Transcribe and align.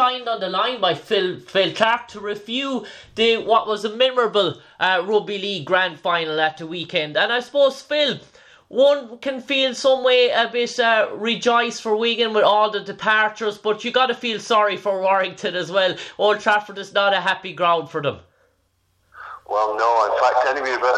joined 0.00 0.28
on 0.30 0.40
the 0.40 0.48
line 0.48 0.80
by 0.80 0.94
Phil 0.94 1.38
Phil 1.40 1.74
Clarke 1.74 2.08
to 2.08 2.20
review 2.20 2.86
the 3.16 3.36
what 3.36 3.66
was 3.66 3.84
a 3.84 3.94
memorable 3.94 4.58
uh, 4.78 5.02
rugby 5.04 5.36
league 5.36 5.66
grand 5.66 6.00
final 6.00 6.40
at 6.40 6.56
the 6.56 6.66
weekend. 6.66 7.18
And 7.18 7.30
I 7.30 7.40
suppose 7.40 7.82
Phil, 7.82 8.18
one 8.68 9.18
can 9.18 9.42
feel 9.42 9.74
some 9.74 10.02
way 10.02 10.30
a 10.30 10.48
bit 10.50 10.80
uh, 10.80 11.10
rejoiced 11.12 11.82
for 11.82 11.96
Wigan 11.96 12.32
with 12.32 12.44
all 12.44 12.70
the 12.70 12.80
departures, 12.80 13.58
but 13.58 13.84
you 13.84 13.90
got 13.90 14.06
to 14.06 14.14
feel 14.14 14.40
sorry 14.40 14.78
for 14.78 15.02
Warrington 15.02 15.54
as 15.54 15.70
well. 15.70 15.94
Old 16.16 16.40
Trafford 16.40 16.78
is 16.78 16.94
not 16.94 17.12
a 17.12 17.20
happy 17.20 17.52
ground 17.52 17.90
for 17.90 18.00
them. 18.00 18.20
Well, 19.50 19.74
no. 19.74 19.90
In 20.06 20.14
fact, 20.22 20.46
anyway, 20.46 20.78
but 20.78 20.94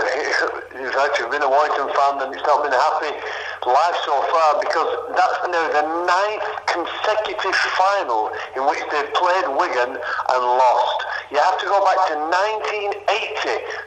fact, 0.93 1.16
you've 1.18 1.32
been 1.32 1.41
a 1.41 1.48
Warrington 1.48 1.89
fan 1.96 2.21
and 2.21 2.37
it's 2.37 2.45
not 2.45 2.61
been 2.61 2.77
a 2.77 2.77
happy 2.77 3.17
life 3.64 3.98
so 4.05 4.12
far 4.29 4.61
because 4.61 4.91
that's 5.17 5.41
now 5.48 5.64
the 5.73 5.85
ninth 6.05 6.45
consecutive 6.68 7.57
final 7.80 8.29
in 8.53 8.68
which 8.68 8.85
they've 8.93 9.09
played 9.17 9.49
Wigan 9.57 9.96
and 9.96 10.43
lost. 10.45 10.99
You 11.32 11.40
have 11.40 11.57
to 11.64 11.67
go 11.67 11.81
back 11.81 11.96
to 12.12 12.17
1980, 12.29 13.00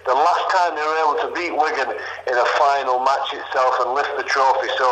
the 0.10 0.18
last 0.18 0.46
time 0.50 0.74
they 0.74 0.82
were 0.82 1.00
able 1.06 1.18
to 1.22 1.30
beat 1.38 1.54
Wigan 1.54 1.94
in 2.26 2.34
a 2.34 2.48
final 2.58 3.06
match 3.06 3.38
itself 3.38 3.78
and 3.86 3.94
lift 3.94 4.18
the 4.18 4.26
trophy. 4.26 4.66
So 4.82 4.90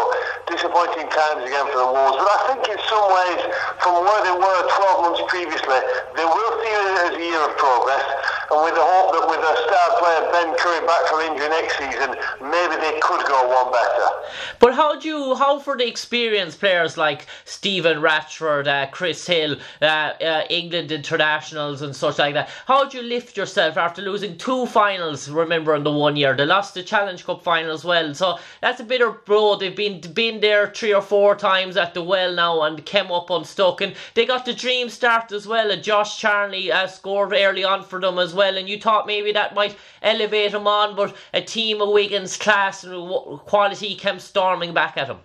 disappointing 0.54 1.10
times 1.10 1.50
again 1.50 1.66
for 1.74 1.82
the 1.82 1.90
Wolves. 1.90 2.22
But 2.22 2.30
I 2.30 2.40
think 2.54 2.62
in 2.70 2.78
some 2.86 3.10
ways, 3.10 3.42
from 3.82 4.06
where 4.06 4.22
they 4.22 4.38
were 4.38 4.60
12 4.70 5.02
months 5.02 5.24
previously, 5.26 5.82
they 6.14 6.28
will 6.30 6.52
see 6.62 6.74
it 6.78 7.10
as 7.10 7.14
a 7.18 7.24
year 7.26 7.42
of 7.42 7.58
progress. 7.58 8.06
And 8.52 8.64
with 8.64 8.76
the 8.76 8.84
hope 8.84 9.14
that 9.14 9.28
with 9.30 9.40
a 9.40 9.56
star 9.68 9.90
player 10.00 10.32
Ben 10.32 10.56
Currie 10.58 10.86
back 10.86 11.06
from 11.08 11.22
injury 11.22 11.50
next 11.50 11.78
season, 11.78 12.16
maybe 12.42 12.76
they 12.82 13.00
could 13.00 13.26
go 13.26 13.48
one 13.48 13.72
better. 13.72 14.10
But 14.60 14.74
how 14.76 15.00
do 15.00 15.08
you, 15.08 15.36
how 15.36 15.60
for 15.60 15.78
the 15.78 15.88
experienced 15.88 16.60
players 16.60 16.98
like 16.98 17.28
Stefan 17.46 17.98
Ratchford, 18.02 18.68
uh, 18.68 18.90
Chris 18.92 19.26
Hill, 19.28 19.58
uh, 19.82 19.86
uh, 19.86 20.44
England 20.50 20.92
internationals 20.92 21.82
and 21.82 21.96
such 21.96 22.20
like 22.20 22.34
that, 22.34 22.50
how 22.66 22.88
do 22.88 22.98
you 22.98 23.04
lift 23.04 23.38
yourself 23.38 23.78
after 23.78 24.02
losing 24.02 24.38
two 24.38 24.66
finals? 24.68 25.30
Remember 25.30 25.76
in 25.76 25.84
the 25.84 25.92
one 25.92 26.16
year 26.16 26.36
they 26.36 26.46
lost 26.46 26.74
the 26.74 26.84
Challenge 26.84 27.24
Cup 27.26 27.44
final 27.44 27.72
as 27.72 27.84
well, 27.84 28.14
so 28.14 28.38
that's 28.62 28.80
a 28.80 28.84
bitter 28.84 29.12
blow. 29.12 29.58
They've 29.58 29.76
been 29.76 30.00
been 30.14 30.40
there 30.40 30.68
three 30.68 30.94
or 30.94 31.02
four 31.02 31.36
times 31.36 31.78
at 31.78 31.94
the 31.94 32.04
well 32.04 32.34
now 32.34 32.62
and 32.62 32.86
came 32.86 33.12
up 33.12 33.30
unstuck, 33.30 33.82
and 33.82 33.96
they 34.14 34.26
got 34.26 34.46
the 34.46 34.54
dream 34.54 34.90
start 34.90 35.32
as 35.32 35.48
well. 35.48 35.72
And 35.72 35.84
Josh 35.84 36.18
Charnley 36.18 36.72
uh, 36.72 36.88
scored 36.88 37.34
early 37.34 37.64
on 37.64 37.84
for 37.84 38.00
them 38.00 38.20
as 38.20 38.33
well, 38.34 38.58
and 38.58 38.68
you 38.68 38.80
thought 38.80 39.08
maybe 39.08 39.32
that 39.32 39.56
might 39.56 39.76
elevate 40.02 40.54
him 40.54 40.68
on, 40.68 40.96
but 40.96 41.16
a 41.34 41.42
team 41.42 41.82
of 41.82 41.90
Wigan's 41.90 42.38
class 42.38 42.84
and 42.84 43.40
quality 43.42 43.96
came 43.96 44.20
storming 44.20 44.74
back 44.74 44.98
at 44.98 45.08
him. 45.08 45.20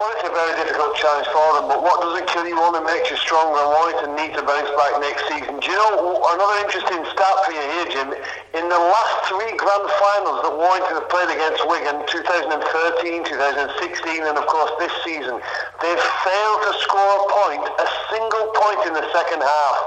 Well, 0.00 0.16
it's 0.16 0.24
a 0.24 0.32
very 0.32 0.56
difficult 0.56 0.96
challenge 0.96 1.28
for 1.28 1.60
them, 1.60 1.68
but 1.68 1.84
what 1.84 2.00
doesn't 2.00 2.24
kill 2.32 2.48
you 2.48 2.56
only 2.56 2.80
makes 2.88 3.12
you 3.12 3.20
stronger, 3.20 3.60
and 3.60 3.68
Warrington 3.68 4.16
need 4.16 4.32
to 4.32 4.40
bounce 4.40 4.72
back 4.72 4.96
next 4.96 5.28
season. 5.28 5.60
Do 5.60 5.68
you 5.68 5.76
know 5.76 6.24
another 6.24 6.56
interesting 6.64 7.04
stat 7.12 7.36
for 7.44 7.52
you 7.52 7.60
here, 7.60 7.88
Jim? 7.92 8.08
In 8.56 8.64
the 8.72 8.80
last 8.80 9.28
three 9.28 9.52
grand 9.60 9.84
finals 10.00 10.40
that 10.40 10.56
Warrington 10.56 11.04
have 11.04 11.08
played 11.12 11.28
against 11.28 11.68
Wigan, 11.68 12.00
2013, 12.08 13.28
2016, 13.28 14.24
and 14.24 14.40
of 14.40 14.48
course 14.48 14.72
this 14.80 14.94
season, 15.04 15.36
they've 15.84 16.06
failed 16.24 16.60
to 16.64 16.72
score 16.80 17.12
a 17.20 17.24
point, 17.44 17.64
a 17.68 17.88
single 18.08 18.56
point 18.56 18.80
in 18.88 18.96
the 18.96 19.04
second 19.12 19.44
half. 19.44 19.78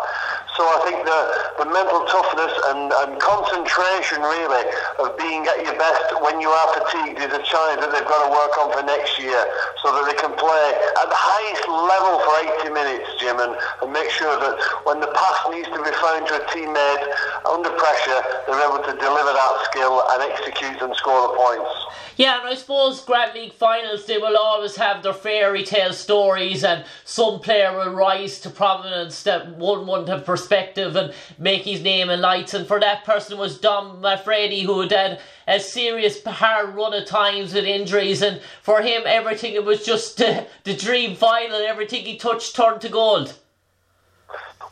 So 0.53 0.61
I 0.61 0.85
think 0.85 1.01
the, 1.01 1.65
the 1.65 1.67
mental 1.73 2.05
toughness 2.05 2.53
and, 2.69 2.93
and 2.93 3.17
concentration 3.17 4.21
really 4.21 4.61
of 5.01 5.17
being 5.17 5.49
at 5.49 5.65
your 5.65 5.73
best 5.81 6.13
when 6.21 6.37
you 6.37 6.53
are 6.53 6.69
fatigued 6.77 7.17
is 7.17 7.33
a 7.33 7.41
challenge 7.41 7.81
that 7.81 7.89
they've 7.89 8.05
got 8.05 8.21
to 8.21 8.29
work 8.29 8.53
on 8.61 8.69
for 8.69 8.85
next 8.85 9.17
year 9.17 9.41
so 9.81 9.91
they 10.05 10.17
can 10.19 10.33
play 10.35 10.67
at 11.01 11.07
the 11.09 11.17
highest 11.17 11.65
level 11.67 12.19
for 12.21 12.33
80 12.63 12.73
minutes, 12.73 13.07
Jim, 13.19 13.39
and, 13.39 13.55
and 13.81 13.89
make 13.91 14.09
sure 14.09 14.35
that 14.39 14.55
when 14.83 14.99
the 14.99 15.11
pass 15.11 15.37
needs 15.51 15.67
to 15.69 15.79
be 15.79 15.93
found 15.99 16.27
to 16.27 16.39
a 16.39 16.43
teammate 16.51 17.03
under 17.45 17.71
pressure, 17.77 18.19
they're 18.47 18.63
able 18.63 18.83
to 18.83 18.93
deliver 18.99 19.31
that 19.33 19.53
skill 19.71 20.03
and 20.11 20.19
execute 20.31 20.81
and 20.81 20.95
score 20.95 21.29
the 21.29 21.33
points. 21.35 21.71
Yeah, 22.15 22.39
and 22.39 22.47
I 22.47 22.53
suppose 22.53 23.01
Grand 23.01 23.33
League 23.33 23.53
finals, 23.53 24.05
they 24.05 24.19
will 24.19 24.37
always 24.37 24.75
have 24.75 25.01
their 25.01 25.13
fairy 25.13 25.63
tale 25.63 25.93
stories, 25.93 26.63
and 26.63 26.85
some 27.03 27.39
player 27.39 27.75
will 27.75 27.93
rise 27.93 28.39
to 28.41 28.49
prominence 28.51 29.23
that 29.23 29.57
one 29.57 29.87
wouldn't 29.87 30.09
have 30.09 30.25
perspective 30.25 30.95
and 30.95 31.13
make 31.39 31.63
his 31.63 31.81
name 31.81 32.09
in 32.09 32.21
lights. 32.21 32.53
And 32.53 32.67
for 32.67 32.79
that 32.79 33.03
person 33.03 33.39
was 33.39 33.59
Dom 33.59 34.01
Manfredi, 34.01 34.63
who 34.63 34.81
had 34.81 35.19
a 35.47 35.59
serious 35.59 36.23
hard 36.23 36.75
run 36.75 36.93
of 36.93 37.05
times 37.05 37.53
with 37.53 37.65
injuries. 37.65 38.21
And 38.21 38.41
for 38.61 38.81
him, 38.81 39.03
everything 39.05 39.53
it 39.53 39.65
was 39.65 39.85
just 39.85 40.21
uh, 40.21 40.45
the 40.63 40.75
dream 40.75 41.15
final. 41.15 41.57
Everything 41.57 42.05
he 42.05 42.17
touched 42.17 42.55
turned 42.55 42.81
to 42.81 42.89
gold. 42.89 43.37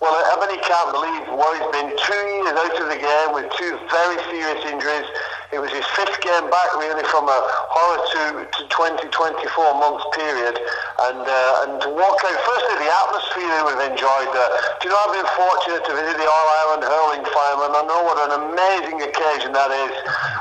Well, 0.01 0.13
I 0.13 0.31
can't 0.57 0.91
believe 0.91 1.37
what 1.37 1.53
he's 1.59 1.71
been 1.77 1.91
two 1.93 2.25
years 2.31 2.57
out 2.57 2.81
of 2.81 2.87
the 2.89 2.97
game 2.97 3.33
with 3.35 3.51
two 3.53 3.77
very 3.91 4.17
serious 4.31 4.65
injuries. 4.65 5.05
It 5.51 5.59
was 5.59 5.67
his 5.75 5.83
fifth 5.99 6.15
game 6.23 6.47
back, 6.47 6.71
really, 6.79 7.03
from 7.11 7.27
a 7.27 7.39
horror 7.67 7.99
to, 7.99 8.47
to 8.47 8.61
20, 8.71 9.03
24 9.11 9.75
months 9.75 10.07
period. 10.15 10.55
And 11.11 11.27
uh, 11.27 11.63
and 11.67 11.71
to 11.83 11.89
walk 11.91 12.23
out, 12.23 12.39
firstly, 12.47 12.75
the 12.79 12.87
atmosphere 12.87 13.59
we've 13.67 13.83
enjoyed. 13.91 14.31
Uh, 14.31 14.47
do 14.79 14.87
you 14.87 14.95
know, 14.95 15.01
I've 15.03 15.11
been 15.11 15.31
fortunate 15.35 15.83
to 15.83 15.93
visit 15.97 16.15
the 16.15 16.29
All 16.29 16.47
Ireland 16.63 16.87
Hurling 16.87 17.25
Final, 17.35 17.67
and 17.67 17.75
I 17.75 17.83
know 17.83 17.99
what 18.07 18.15
an 18.31 18.33
amazing 18.47 19.03
occasion 19.03 19.51
that 19.51 19.75
is. 19.75 19.91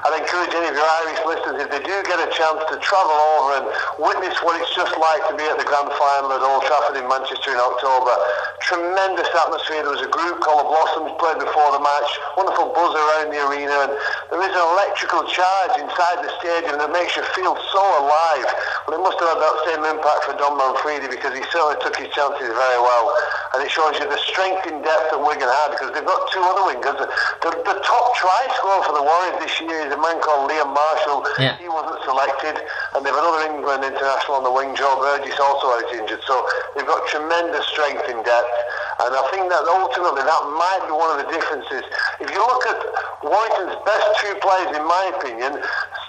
I'd 0.07 0.15
encourage 0.15 0.55
any 0.55 0.71
of 0.71 0.79
your 0.79 0.91
Irish 1.03 1.21
listeners, 1.27 1.59
if 1.65 1.69
they 1.75 1.83
do 1.83 1.97
get 2.07 2.23
a 2.23 2.31
chance 2.31 2.61
to 2.71 2.79
travel 2.79 3.19
over 3.35 3.51
and 3.59 3.67
witness 3.99 4.39
what 4.47 4.63
it's 4.63 4.71
just 4.79 4.95
like 4.95 5.27
to 5.27 5.35
be 5.35 5.43
at 5.49 5.59
the 5.59 5.67
Grand 5.67 5.91
Final 5.97 6.31
at 6.37 6.45
Old 6.45 6.63
Trafford 6.71 7.03
in 7.03 7.09
Manchester 7.11 7.51
in 7.51 7.59
October. 7.59 8.15
Tremendous 8.63 9.27
atmosphere. 9.33 9.83
There 9.83 9.97
was 9.97 10.05
a 10.05 10.13
group 10.13 10.39
called 10.45 10.63
the 10.63 10.71
Blossoms 10.71 11.17
played 11.19 11.41
before 11.41 11.73
the 11.75 11.83
match. 11.83 12.11
Wonderful 12.37 12.71
buzz 12.77 12.93
around 12.95 13.33
the 13.33 13.41
arena, 13.49 13.89
and 13.89 13.93
there 14.29 14.45
is 14.45 14.53
an 14.53 14.67
electric 14.77 15.00
electrical 15.01 15.25
charge 15.33 15.81
inside 15.81 16.21
the 16.21 16.29
stadium 16.45 16.77
that 16.77 16.93
makes 16.93 17.17
you 17.17 17.25
feel 17.33 17.57
so 17.73 17.83
alive. 18.05 18.45
Well, 18.85 19.01
it 19.01 19.03
must 19.03 19.17
have 19.17 19.33
had 19.33 19.41
that 19.41 19.57
same 19.65 19.83
impact 19.89 20.29
for 20.29 20.37
Dom 20.37 20.61
Manfredi 20.61 21.09
because 21.09 21.33
he 21.33 21.41
certainly 21.49 21.81
took 21.81 21.97
his 21.97 22.13
chances 22.13 22.53
very 22.53 22.81
well. 22.85 23.09
And 23.57 23.65
it 23.65 23.73
shows 23.73 23.97
you 23.97 24.05
the 24.05 24.21
strength 24.29 24.69
in 24.69 24.85
depth 24.85 25.09
that 25.09 25.17
Wigan 25.17 25.49
had 25.49 25.73
because 25.73 25.97
they've 25.97 26.05
got 26.05 26.21
two 26.29 26.45
other 26.45 26.69
wingers. 26.69 27.01
The, 27.41 27.49
the 27.65 27.77
top 27.81 28.05
try 28.21 28.45
scorer 28.61 28.85
for 28.85 28.93
the 28.93 29.01
Warriors 29.01 29.41
this 29.41 29.57
year 29.65 29.89
is 29.89 29.93
a 29.97 30.01
man 30.01 30.21
called 30.21 30.53
Liam 30.53 30.69
Marshall. 30.69 31.25
Yeah. 31.41 31.57
He 31.57 31.73
wasn't 31.73 32.05
selected. 32.05 32.61
And 32.93 33.01
they've 33.01 33.17
another 33.17 33.49
England 33.49 33.81
international 33.89 34.37
on 34.37 34.45
the 34.45 34.53
wing, 34.53 34.77
Joe 34.77 35.01
Burgess, 35.01 35.41
also 35.41 35.81
out 35.81 35.89
injured. 35.97 36.21
So 36.29 36.45
they've 36.77 36.85
got 36.85 37.09
tremendous 37.09 37.65
strength 37.73 38.05
in 38.05 38.21
depth. 38.21 38.53
And 39.01 39.17
I 39.17 39.25
think 39.33 39.49
that 39.49 39.65
ultimately 39.65 40.29
that 40.29 40.43
might 40.61 40.85
be 40.85 40.93
one 40.93 41.09
of 41.17 41.25
the 41.25 41.29
differences. 41.33 41.89
If 42.21 42.29
you 42.29 42.37
look 42.37 42.69
at 42.69 42.77
Warrington's 43.25 43.81
best 43.89 44.07
two 44.21 44.37
players 44.45 44.77
in 44.77 44.85
my 44.91 45.15
opinion, 45.15 45.55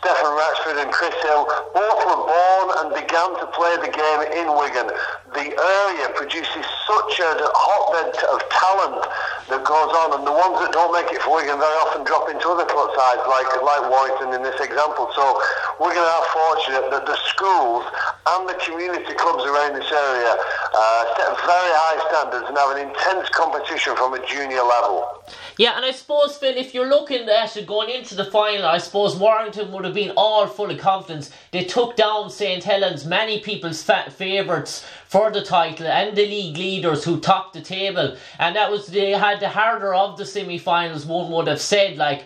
Stefan 0.01 0.33
Ratchford 0.33 0.81
and 0.81 0.89
Chris 0.89 1.13
Hill, 1.21 1.45
both 1.69 2.01
were 2.01 2.21
born 2.25 2.65
and 2.81 2.87
began 2.97 3.29
to 3.37 3.45
play 3.53 3.77
the 3.77 3.93
game 3.93 4.21
in 4.33 4.49
Wigan. 4.57 4.89
The 5.37 5.47
area 5.53 6.09
produces 6.17 6.65
such 6.89 7.13
a 7.21 7.29
hotbed 7.53 8.17
of 8.33 8.41
talent 8.49 9.05
that 9.53 9.61
goes 9.61 9.91
on, 9.93 10.17
and 10.17 10.25
the 10.25 10.33
ones 10.33 10.57
that 10.65 10.73
don't 10.73 10.89
make 10.89 11.13
it 11.13 11.21
for 11.21 11.37
Wigan 11.37 11.61
very 11.61 11.77
often 11.85 12.01
drop 12.09 12.25
into 12.33 12.41
other 12.49 12.65
club 12.65 12.89
sides, 12.97 13.21
like 13.29 13.45
like 13.61 13.85
Warrington 13.85 14.33
in 14.33 14.41
this 14.41 14.57
example. 14.57 15.13
So 15.13 15.37
Wigan 15.77 16.01
are 16.01 16.25
fortunate 16.33 16.89
that 16.89 17.05
the 17.05 17.17
schools 17.29 17.85
and 18.33 18.49
the 18.49 18.57
community 18.65 19.13
clubs 19.13 19.45
around 19.45 19.77
this 19.77 19.93
area 19.93 20.33
uh, 20.73 21.15
set 21.17 21.27
very 21.27 21.71
high 21.73 22.09
standards 22.09 22.45
and 22.47 22.57
have 22.57 22.77
an 22.77 22.87
intense 22.89 23.29
competition 23.29 23.95
from 23.95 24.13
a 24.13 24.25
junior 24.25 24.63
level. 24.63 25.23
Yeah, 25.57 25.75
and 25.75 25.85
I 25.85 25.91
suppose, 25.91 26.37
Phil, 26.37 26.55
if 26.55 26.73
you're 26.73 26.87
looking 26.87 27.27
at 27.29 27.57
it 27.57 27.67
going 27.67 27.89
into 27.89 28.15
the 28.15 28.25
final, 28.25 28.65
I 28.65 28.77
suppose 28.77 29.15
Warrington 29.15 29.71
would 29.71 29.85
have 29.85 29.93
been 29.93 30.13
all 30.15 30.47
full 30.47 30.71
of 30.71 30.79
confidence. 30.79 31.31
They 31.51 31.65
took 31.65 31.95
down 31.95 32.29
St 32.29 32.63
Helens, 32.63 33.05
many 33.05 33.39
people's 33.39 33.83
favourites 33.83 34.85
for 35.11 35.29
the 35.29 35.43
title, 35.43 35.87
and 35.87 36.15
the 36.15 36.25
league 36.25 36.55
leaders 36.55 37.03
who 37.03 37.19
topped 37.19 37.53
the 37.53 37.59
table. 37.59 38.15
And 38.39 38.55
that 38.55 38.71
was, 38.71 38.87
they 38.87 39.11
had 39.11 39.41
the 39.41 39.49
harder 39.49 39.93
of 39.93 40.17
the 40.17 40.25
semi 40.25 40.57
finals, 40.57 41.05
one 41.05 41.29
would 41.33 41.47
have 41.47 41.59
said, 41.59 41.97
like 41.97 42.25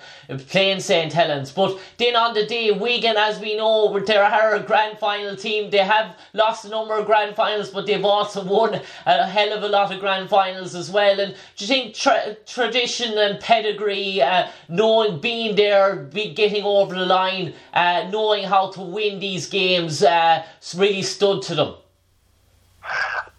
playing 0.50 0.82
St 0.82 1.12
Helens. 1.12 1.52
But 1.52 1.80
then 1.98 2.16
on 2.16 2.36
the 2.36 2.46
day, 2.46 2.70
Wigan, 2.70 3.18
as 3.18 3.40
we 3.40 3.58
know, 3.58 4.00
they're 4.00 4.56
a 4.56 4.60
grand 4.60 5.00
final 5.00 5.36
team. 5.36 5.72
They 5.72 5.80
have 5.80 6.16
lost 6.34 6.66
a 6.66 6.70
number 6.70 6.94
of 6.94 7.08
grand 7.08 7.36
finals, 7.36 7.72
but 7.72 7.88
they've 7.88 8.06
also 8.06 8.44
won 8.46 8.80
a 9.08 9.26
hell 9.26 9.52
of 9.52 9.64
a 9.64 9.68
lot 9.68 9.92
of 9.92 10.00
grand 10.00 10.30
finals 10.30 10.76
as 10.76 10.92
well. 10.92 11.20
And 11.20 11.34
do 11.56 11.66
you 11.66 11.68
think 11.68 11.96
tra- 11.96 12.36
tradition 12.46 13.18
and 13.18 13.40
pedigree, 13.40 14.22
uh, 14.22 14.50
knowing, 14.70 15.20
being 15.20 15.56
there, 15.56 15.96
be 15.96 16.36
getting 16.36 16.64
over 16.64 16.94
the 16.94 17.08
line, 17.08 17.56
uh, 17.74 18.08
knowing 18.12 18.44
how 18.44 18.70
to 18.74 18.82
win 18.82 19.20
these 19.20 19.50
games, 19.50 20.04
uh, 20.04 20.46
really 20.78 21.02
stood 21.02 21.42
to 21.42 21.56
them? 21.56 21.74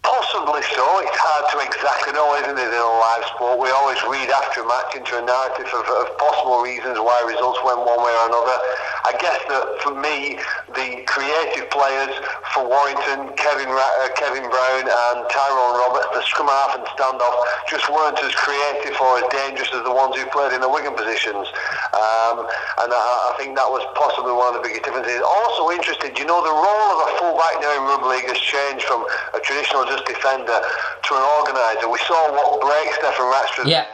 Possibly 0.07 0.63
so. 0.71 0.87
It's 1.03 1.19
hard 1.19 1.51
to 1.51 1.57
exactly 1.67 2.15
know, 2.15 2.31
isn't 2.39 2.55
it, 2.55 2.71
in 2.71 2.79
a 2.79 2.93
live 3.03 3.27
sport? 3.35 3.59
We 3.59 3.67
always 3.75 3.99
read 4.07 4.31
after 4.31 4.63
a 4.63 4.67
match 4.67 4.95
into 4.95 5.19
a 5.19 5.23
narrative 5.27 5.67
of, 5.67 5.83
of 5.83 6.15
possible 6.15 6.63
reasons 6.63 6.95
why 6.95 7.19
results 7.27 7.59
went 7.59 7.83
one 7.83 7.99
way 7.99 8.15
or 8.15 8.31
another. 8.31 8.55
I 9.03 9.19
guess 9.19 9.39
that 9.51 9.83
for 9.83 9.91
me, 9.91 10.39
the 10.71 11.03
creative 11.11 11.67
players 11.75 12.15
for 12.55 12.63
Warrington, 12.63 13.35
Kevin 13.35 13.67
uh, 13.67 14.07
Kevin 14.15 14.47
Brown 14.47 14.83
and 14.87 15.17
Tyrone 15.27 15.75
Roberts, 15.75 16.07
the 16.15 16.23
scrum 16.23 16.47
half 16.47 16.79
and 16.79 16.87
standoff, 16.95 17.35
just 17.67 17.87
weren't 17.91 18.19
as 18.23 18.31
creative 18.35 18.95
or 19.03 19.19
as 19.19 19.27
dangerous 19.31 19.71
as 19.75 19.83
the 19.83 19.91
ones 19.91 20.15
who 20.15 20.23
played 20.31 20.55
in 20.55 20.63
the 20.63 20.71
Wigan 20.71 20.95
positions. 20.95 21.51
Um, 21.95 22.47
and 22.83 22.89
I, 22.91 23.31
I, 23.31 23.35
think 23.39 23.55
that 23.55 23.67
was 23.67 23.83
possibly 23.95 24.31
one 24.35 24.53
of 24.53 24.59
the 24.59 24.63
biggest 24.63 24.83
differences. 24.87 25.19
Also 25.23 25.71
interested, 25.71 26.15
you 26.19 26.27
know, 26.27 26.39
the 26.43 26.53
role 26.53 26.89
of 26.95 26.99
a 27.07 27.09
fullback 27.19 27.59
now 27.63 27.71
in 27.75 27.83
rugby 27.87 28.19
league 28.19 28.29
has 28.29 28.39
changed 28.39 28.85
from 28.85 29.07
a 29.33 29.39
traditional 29.39 29.87
just 29.87 29.96
defender 30.05 30.59
to 30.59 31.11
an 31.15 31.25
organiser. 31.41 31.89
We 31.89 31.99
saw 32.05 32.17
what 32.31 32.61
break 32.61 32.93
Stefan 32.93 33.27
Ratchford 33.31 33.67
yeah. 33.67 33.85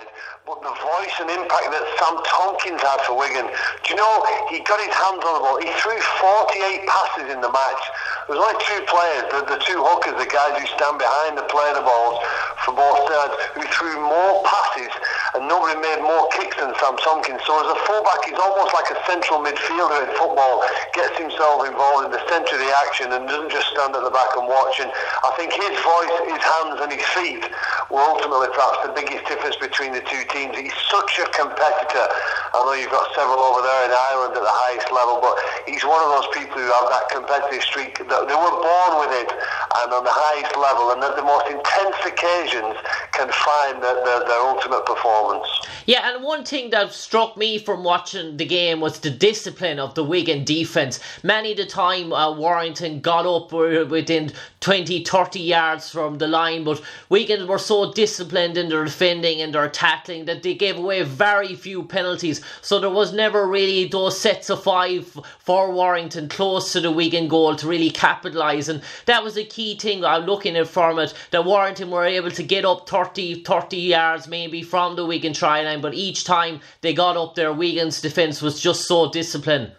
But 0.44 0.60
the 0.60 0.76
voice 0.76 1.16
and 1.24 1.32
impact 1.32 1.72
that 1.72 1.86
Sam 1.96 2.20
Tomkins 2.28 2.84
had 2.84 3.00
for 3.08 3.16
Wigan, 3.16 3.48
do 3.48 3.88
you 3.88 3.96
know, 3.96 4.12
he 4.52 4.60
got 4.68 4.76
his 4.84 4.92
hands 4.92 5.24
on 5.24 5.40
the 5.40 5.44
ball. 5.44 5.56
He 5.64 5.72
threw 5.80 5.96
48 5.96 6.84
passes 6.84 7.32
in 7.32 7.40
the 7.40 7.48
match. 7.48 7.84
There 8.28 8.36
was 8.36 8.44
only 8.44 8.60
two 8.60 8.84
players, 8.84 9.24
the, 9.32 9.40
the 9.48 9.60
two 9.64 9.80
hookers, 9.80 10.20
the 10.20 10.28
guys 10.28 10.60
who 10.60 10.68
stand 10.76 11.00
behind 11.00 11.40
the 11.40 11.48
play 11.48 11.72
the 11.72 11.80
balls 11.88 12.20
for 12.68 12.76
both 12.76 13.08
sides, 13.08 13.40
who 13.56 13.64
threw 13.72 13.96
more 14.04 14.44
passes 14.44 14.92
and 15.34 15.50
nobody 15.50 15.74
made 15.82 15.98
more 16.02 16.30
kicks 16.38 16.54
than 16.62 16.70
Sam 16.78 16.94
Tomkins. 17.02 17.42
So 17.46 17.58
as 17.58 17.66
a 17.66 17.78
fullback, 17.90 18.22
he's 18.30 18.38
almost 18.38 18.70
like 18.74 18.86
a 18.94 18.98
central 19.10 19.42
midfielder 19.42 20.06
in 20.06 20.12
football, 20.14 20.62
gets 20.94 21.18
himself 21.18 21.66
involved 21.66 22.06
in 22.06 22.12
the 22.14 22.22
centre 22.30 22.54
of 22.54 22.62
the 22.62 22.74
action 22.86 23.10
and 23.10 23.26
doesn't 23.26 23.50
just 23.50 23.74
stand 23.74 23.98
at 23.98 24.06
the 24.06 24.14
back 24.14 24.30
and 24.38 24.46
watch. 24.46 24.78
And 24.78 24.94
I 25.26 25.34
think 25.34 25.58
his 25.58 25.74
voice, 25.82 26.14
his 26.30 26.42
hands 26.42 26.78
and 26.86 26.92
his 26.94 27.06
feet 27.18 27.44
were 27.90 28.06
ultimately 28.06 28.54
perhaps 28.54 28.86
the 28.86 28.94
biggest 28.94 29.26
difference 29.26 29.58
between 29.58 29.98
the 29.98 30.06
two 30.06 30.22
teams. 30.30 30.54
He's 30.54 30.78
such 30.94 31.18
a 31.18 31.26
competitor. 31.34 32.06
I 32.54 32.62
know 32.62 32.78
you've 32.78 32.94
got 32.94 33.10
several 33.18 33.42
over 33.42 33.66
there 33.66 33.90
in 33.90 33.94
Ireland 34.14 34.38
at 34.38 34.46
the 34.46 34.58
highest 34.70 34.94
level, 34.94 35.18
but 35.18 35.34
he's 35.66 35.82
one 35.82 35.98
of 35.98 36.14
those 36.14 36.30
people 36.38 36.62
who 36.62 36.70
have 36.70 36.90
that 36.94 37.10
competitive 37.10 37.66
streak. 37.66 37.98
That 37.98 38.30
they 38.30 38.38
were 38.38 38.58
born 38.62 38.92
with 39.02 39.14
it 39.18 39.30
and 39.34 39.90
on 39.90 40.06
the 40.06 40.14
highest 40.14 40.54
level, 40.54 40.94
and 40.94 41.02
at 41.02 41.18
the 41.18 41.26
most 41.26 41.50
intense 41.50 41.98
occasions 42.06 42.78
can 43.14 43.30
find 43.32 43.82
the, 43.82 43.94
the, 44.04 44.26
their 44.28 44.42
ultimate 44.42 44.86
performance. 44.86 45.48
Yeah, 45.86 46.14
and 46.14 46.24
one 46.24 46.46
thing 46.46 46.70
that 46.72 46.94
struck 46.94 47.38
me 47.38 47.58
from 47.58 47.84
watching 47.84 48.38
the 48.38 48.46
game 48.46 48.80
was 48.80 49.00
the 49.00 49.10
discipline 49.10 49.80
of 49.80 49.96
the 49.96 50.04
Wigan 50.04 50.44
defence. 50.44 51.00
Many 51.24 51.52
of 51.52 51.58
the 51.58 51.66
time 51.66 52.14
uh, 52.14 52.32
Warrington 52.32 53.02
got 53.02 53.26
up 53.26 53.52
within 53.52 54.32
20, 54.64 55.04
30 55.04 55.42
yards 55.42 55.90
from 55.90 56.20
the 56.20 56.28
line, 56.28 56.64
but 56.64 56.82
Wigan 57.10 57.50
were 57.50 57.58
so 57.58 57.92
disciplined 57.92 58.58
in 58.58 58.70
their 58.70 58.86
defending 58.86 59.42
and 59.42 59.54
their 59.54 59.68
tackling 59.68 60.24
that 60.24 60.42
they 60.42 60.54
gave 60.54 60.78
away 60.78 61.04
very 61.04 61.54
few 61.54 61.84
penalties. 61.84 62.40
So 62.62 62.80
there 62.80 62.90
was 62.90 63.12
never 63.12 63.46
really 63.46 63.90
those 63.90 64.18
sets 64.18 64.50
of 64.50 64.64
five 64.64 65.20
for 65.40 65.70
Warrington 65.70 66.30
close 66.30 66.72
to 66.72 66.80
the 66.80 66.92
Wigan 66.92 67.28
goal 67.28 67.58
to 67.58 67.68
really 67.68 67.92
capitalise. 67.92 68.70
And 68.70 68.82
that 69.06 69.22
was 69.22 69.36
a 69.36 69.44
key 69.44 69.78
thing 69.78 70.06
I'm 70.06 70.24
looking 70.24 70.56
at 70.56 70.70
from 70.70 70.98
it 70.98 71.14
that 71.32 71.44
Warrington 71.44 71.92
were 71.92 72.06
able 72.06 72.32
to 72.32 72.44
get 72.44 72.64
up 72.64 72.88
30, 72.88 73.44
30 73.44 73.76
yards 73.76 74.30
maybe 74.30 74.64
from 74.64 74.96
the 74.96 75.06
Wigan 75.06 75.34
try 75.34 75.62
line, 75.62 75.82
but 75.82 75.94
each 75.94 76.24
time 76.24 76.62
they 76.80 76.94
got 76.94 77.18
up 77.18 77.36
there, 77.36 77.52
Wigan's 77.52 78.00
defence 78.00 78.42
was 78.42 78.62
just 78.62 78.88
so 78.88 79.12
disciplined. 79.12 79.74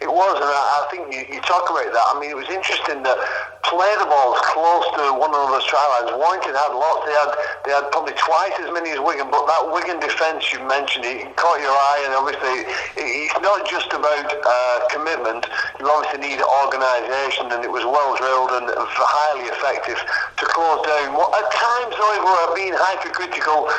It 0.00 0.10
was, 0.10 0.34
and 0.34 0.50
I, 0.50 0.62
I 0.78 0.80
think 0.90 1.14
you, 1.14 1.22
you, 1.30 1.40
talk 1.46 1.70
about 1.70 1.86
that. 1.86 2.06
I 2.10 2.18
mean, 2.18 2.30
it 2.30 2.38
was 2.38 2.50
interesting 2.50 3.02
that 3.02 3.18
play 3.62 3.90
the 3.98 4.06
balls 4.06 4.38
close 4.50 4.86
to 4.98 5.14
one 5.14 5.30
another's 5.30 5.66
try 5.66 5.82
lines. 5.98 6.14
Warrington 6.14 6.54
had 6.54 6.74
lots. 6.74 7.06
They 7.06 7.14
had 7.14 7.30
they 7.66 7.72
had 7.72 7.86
probably 7.90 8.14
twice 8.18 8.54
as 8.62 8.70
many 8.74 8.90
as 8.94 9.00
Wigan, 9.02 9.30
but 9.30 9.46
that 9.46 9.70
Wigan 9.70 9.98
defence 10.02 10.50
you 10.52 10.62
mentioned, 10.66 11.06
it 11.06 11.34
caught 11.38 11.58
your 11.62 11.72
eye, 11.72 12.00
and 12.06 12.12
obviously 12.14 12.66
it's 12.98 13.38
not 13.40 13.64
just 13.66 13.90
about 13.90 14.26
uh, 14.26 14.78
commitment. 14.90 15.46
You 15.78 15.88
obviously 15.88 16.22
need 16.22 16.38
organisation, 16.42 17.50
and 17.50 17.64
it 17.64 17.70
was 17.70 17.82
well 17.86 18.14
drilled 18.18 18.52
and 18.58 18.68
highly 18.68 19.50
effective 19.50 19.98
to 19.98 20.44
close 20.46 20.82
down. 20.84 21.14
At 21.16 21.48
times, 21.50 21.94
it 21.94 22.22
were 22.22 22.54
being 22.54 22.74
hypercritical. 22.74 23.70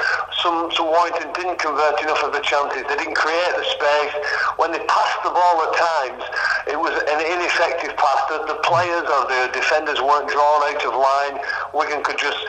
Some 0.41 0.71
some 0.73 0.89
Warrington 0.89 1.31
didn't 1.38 1.59
convert 1.59 2.01
enough 2.01 2.23
of 2.23 2.33
the 2.33 2.41
chances. 2.41 2.83
They 2.89 2.97
didn't 2.97 3.19
create 3.19 3.53
the 3.55 3.67
space 3.67 4.15
when 4.57 4.71
they 4.73 4.81
passed 4.89 5.21
the 5.23 5.31
ball 5.31 5.55
at 5.63 5.71
times 5.77 5.93
times 5.94 6.24
it 6.68 6.80
was 6.80 6.95
an 6.95 7.19
ineffective 7.19 7.92
pass. 8.00 8.24
The, 8.31 8.48
the 8.48 8.60
players 8.63 9.04
or 9.04 9.28
the 9.28 9.51
defenders 9.51 10.00
weren't 10.00 10.31
drawn 10.31 10.63
out 10.63 10.80
of 10.80 10.95
line. 10.95 11.36
Wigan 11.75 12.01
could 12.04 12.18
just 12.18 12.40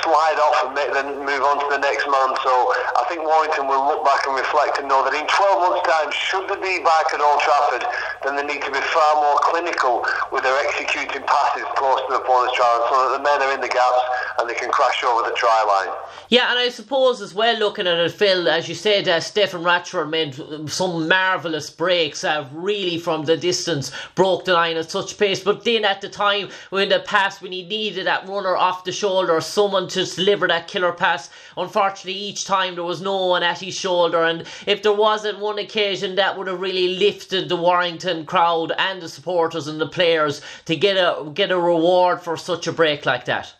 slide 0.00 0.38
off 0.38 0.68
and 0.68 0.72
make, 0.78 0.92
then 0.94 1.18
move 1.26 1.42
on 1.42 1.58
to 1.58 1.66
the 1.68 1.80
next 1.82 2.06
man. 2.06 2.30
So 2.46 2.52
I 2.96 3.04
think 3.10 3.26
Warrington 3.26 3.66
will 3.66 3.82
look 3.82 4.04
back 4.06 4.24
and 4.30 4.38
reflect 4.38 4.78
and 4.78 4.86
know 4.86 5.02
that 5.02 5.12
in 5.16 5.26
12 5.26 5.34
months' 5.58 5.82
time, 5.90 6.08
should 6.14 6.46
they 6.46 6.60
be 6.62 6.84
back 6.86 7.10
at 7.10 7.18
Old 7.18 7.42
Trafford, 7.42 7.82
then 8.22 8.38
they 8.38 8.46
need 8.46 8.62
to 8.62 8.70
be 8.70 8.80
far 8.94 9.12
more 9.18 9.38
clinical 9.42 10.06
with 10.30 10.46
their 10.46 10.54
executing 10.62 11.26
passes 11.26 11.66
close 11.74 11.98
to 12.06 12.08
the 12.14 12.20
opponent's 12.22 12.54
try 12.54 12.70
so 12.88 12.94
that 13.10 13.18
the 13.18 13.22
men 13.26 13.42
are 13.42 13.52
in 13.54 13.60
the 13.60 13.72
gaps 13.72 14.02
and 14.38 14.48
they 14.48 14.54
can 14.54 14.70
crash 14.70 15.02
over 15.02 15.26
the 15.26 15.34
try 15.34 15.60
line. 15.66 15.90
Yeah, 16.28 16.50
and 16.50 16.58
I 16.58 16.68
suppose 16.68 17.20
as 17.20 17.34
well, 17.34 17.58
looking 17.58 17.86
at 17.86 17.98
it, 17.98 18.12
Phil, 18.12 18.48
as 18.48 18.68
you 18.68 18.74
said, 18.74 19.08
uh, 19.08 19.20
Stefan 19.20 19.62
Ratchford 19.62 20.10
made 20.10 20.34
some 20.70 21.08
marvellous 21.08 21.70
breaks, 21.70 22.24
uh, 22.24 22.46
really 22.52 22.83
from 22.98 23.24
the 23.24 23.36
distance, 23.36 23.90
broke 24.14 24.44
the 24.44 24.52
line 24.52 24.76
at 24.76 24.90
such 24.90 25.18
pace. 25.18 25.42
But 25.42 25.64
then 25.64 25.84
at 25.84 26.00
the 26.00 26.08
time 26.08 26.50
when 26.70 26.88
the 26.88 27.00
pass, 27.00 27.40
when 27.40 27.52
he 27.52 27.64
needed 27.64 28.06
that 28.06 28.28
runner 28.28 28.56
off 28.56 28.84
the 28.84 28.92
shoulder, 28.92 29.40
someone 29.40 29.88
to 29.88 30.04
deliver 30.04 30.46
that 30.48 30.68
killer 30.68 30.92
pass, 30.92 31.30
unfortunately 31.56 32.20
each 32.20 32.44
time 32.44 32.74
there 32.74 32.84
was 32.84 33.00
no 33.00 33.26
one 33.26 33.42
at 33.42 33.60
his 33.60 33.74
shoulder. 33.74 34.22
And 34.22 34.46
if 34.66 34.82
there 34.82 34.92
wasn't 34.92 35.40
one 35.40 35.58
occasion, 35.58 36.14
that 36.16 36.36
would 36.36 36.46
have 36.46 36.60
really 36.60 36.96
lifted 36.96 37.48
the 37.48 37.56
Warrington 37.56 38.26
crowd 38.26 38.72
and 38.78 39.00
the 39.00 39.08
supporters 39.08 39.66
and 39.66 39.80
the 39.80 39.86
players 39.86 40.42
to 40.66 40.76
get 40.76 40.96
a 40.96 41.30
get 41.32 41.50
a 41.50 41.58
reward 41.58 42.20
for 42.20 42.36
such 42.36 42.66
a 42.66 42.72
break 42.72 43.06
like 43.06 43.24
that. 43.24 43.54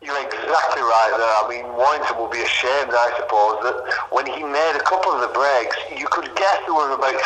You're 0.00 0.16
exactly 0.16 0.80
right 0.80 1.12
there. 1.12 1.36
I 1.36 1.44
mean, 1.44 1.68
Warrington 1.76 2.16
will 2.16 2.32
be 2.32 2.40
ashamed, 2.40 2.88
I 2.88 3.12
suppose, 3.20 3.60
that 3.68 3.76
when 4.08 4.24
he 4.24 4.40
made 4.40 4.72
a 4.72 4.80
couple 4.80 5.12
of 5.12 5.20
the 5.20 5.28
breaks, 5.28 5.76
you 5.92 6.08
could 6.08 6.24
guess 6.40 6.56
there 6.64 6.72
was 6.72 6.96
about 6.96 7.20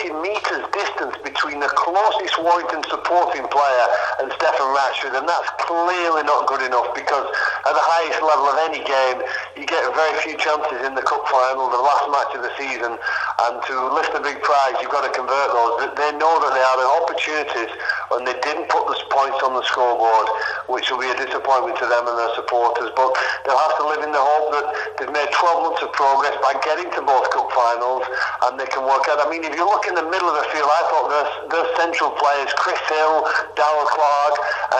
30 0.00 0.24
metres 0.24 0.64
distance 0.72 1.20
between 1.20 1.60
the 1.60 1.68
closest 1.76 2.40
Warrington 2.40 2.80
supporting 2.88 3.44
player 3.52 3.86
and 4.24 4.32
Stefan 4.40 4.72
Ratchford, 4.72 5.20
and 5.20 5.28
that's 5.28 5.52
clearly 5.68 6.24
not 6.24 6.48
good 6.48 6.64
enough 6.64 6.96
because 6.96 7.28
at 7.68 7.76
the 7.76 7.84
highest 7.84 8.24
level 8.24 8.48
of 8.48 8.56
any 8.72 8.80
game, 8.80 9.20
you 9.60 9.68
get 9.68 9.84
very 9.92 10.16
few 10.24 10.40
chances 10.40 10.80
in 10.80 10.96
the 10.96 11.04
cup 11.04 11.28
final, 11.28 11.68
the 11.68 11.76
last 11.76 12.08
match 12.08 12.32
of 12.32 12.40
the 12.40 12.52
season, 12.56 12.96
and 12.96 13.54
to 13.68 13.74
lift 13.92 14.16
a 14.16 14.22
big 14.24 14.40
prize, 14.40 14.80
you've 14.80 14.88
got 14.88 15.04
to 15.04 15.12
convert 15.12 15.52
those. 15.52 15.92
They 15.92 16.16
know 16.16 16.40
that 16.40 16.56
they 16.56 16.64
had 16.64 16.80
opportunities, 16.80 17.68
and 18.16 18.24
they 18.24 18.40
didn't 18.40 18.72
put 18.72 18.88
the 18.88 18.96
points 19.12 19.44
on 19.44 19.52
the 19.52 19.64
scoreboard, 19.68 20.24
which 20.72 20.88
will 20.88 21.04
be 21.04 21.12
a 21.12 21.18
disappointment 21.20 21.76
to 21.84 21.84
them 21.84 22.13
and 22.14 22.22
their 22.22 22.34
supporters. 22.38 22.94
But 22.94 23.10
they'll 23.42 23.58
have 23.58 23.76
to 23.82 23.86
live 23.90 24.06
in 24.06 24.14
the 24.14 24.22
hope 24.22 24.54
that 24.54 24.66
they've 24.98 25.10
made 25.10 25.26
12 25.34 25.66
months 25.66 25.82
of 25.82 25.90
progress 25.90 26.38
by 26.38 26.54
getting 26.62 26.86
to 26.94 27.02
both 27.02 27.26
cup 27.34 27.50
finals 27.50 28.06
and 28.46 28.54
they 28.54 28.70
can 28.70 28.86
work 28.86 29.10
out. 29.10 29.18
I 29.18 29.26
mean, 29.26 29.42
if 29.42 29.58
you 29.58 29.66
look 29.66 29.90
in 29.90 29.98
the 29.98 30.06
middle 30.06 30.30
of 30.30 30.38
the 30.38 30.46
field, 30.54 30.70
I 30.70 30.82
thought 30.94 31.06
their, 31.10 31.26
their 31.50 31.66
central 31.74 32.14
players, 32.14 32.54
Chris 32.54 32.78
Hill, 32.86 33.26
Daryl 33.58 33.88
Clark, 33.90 34.34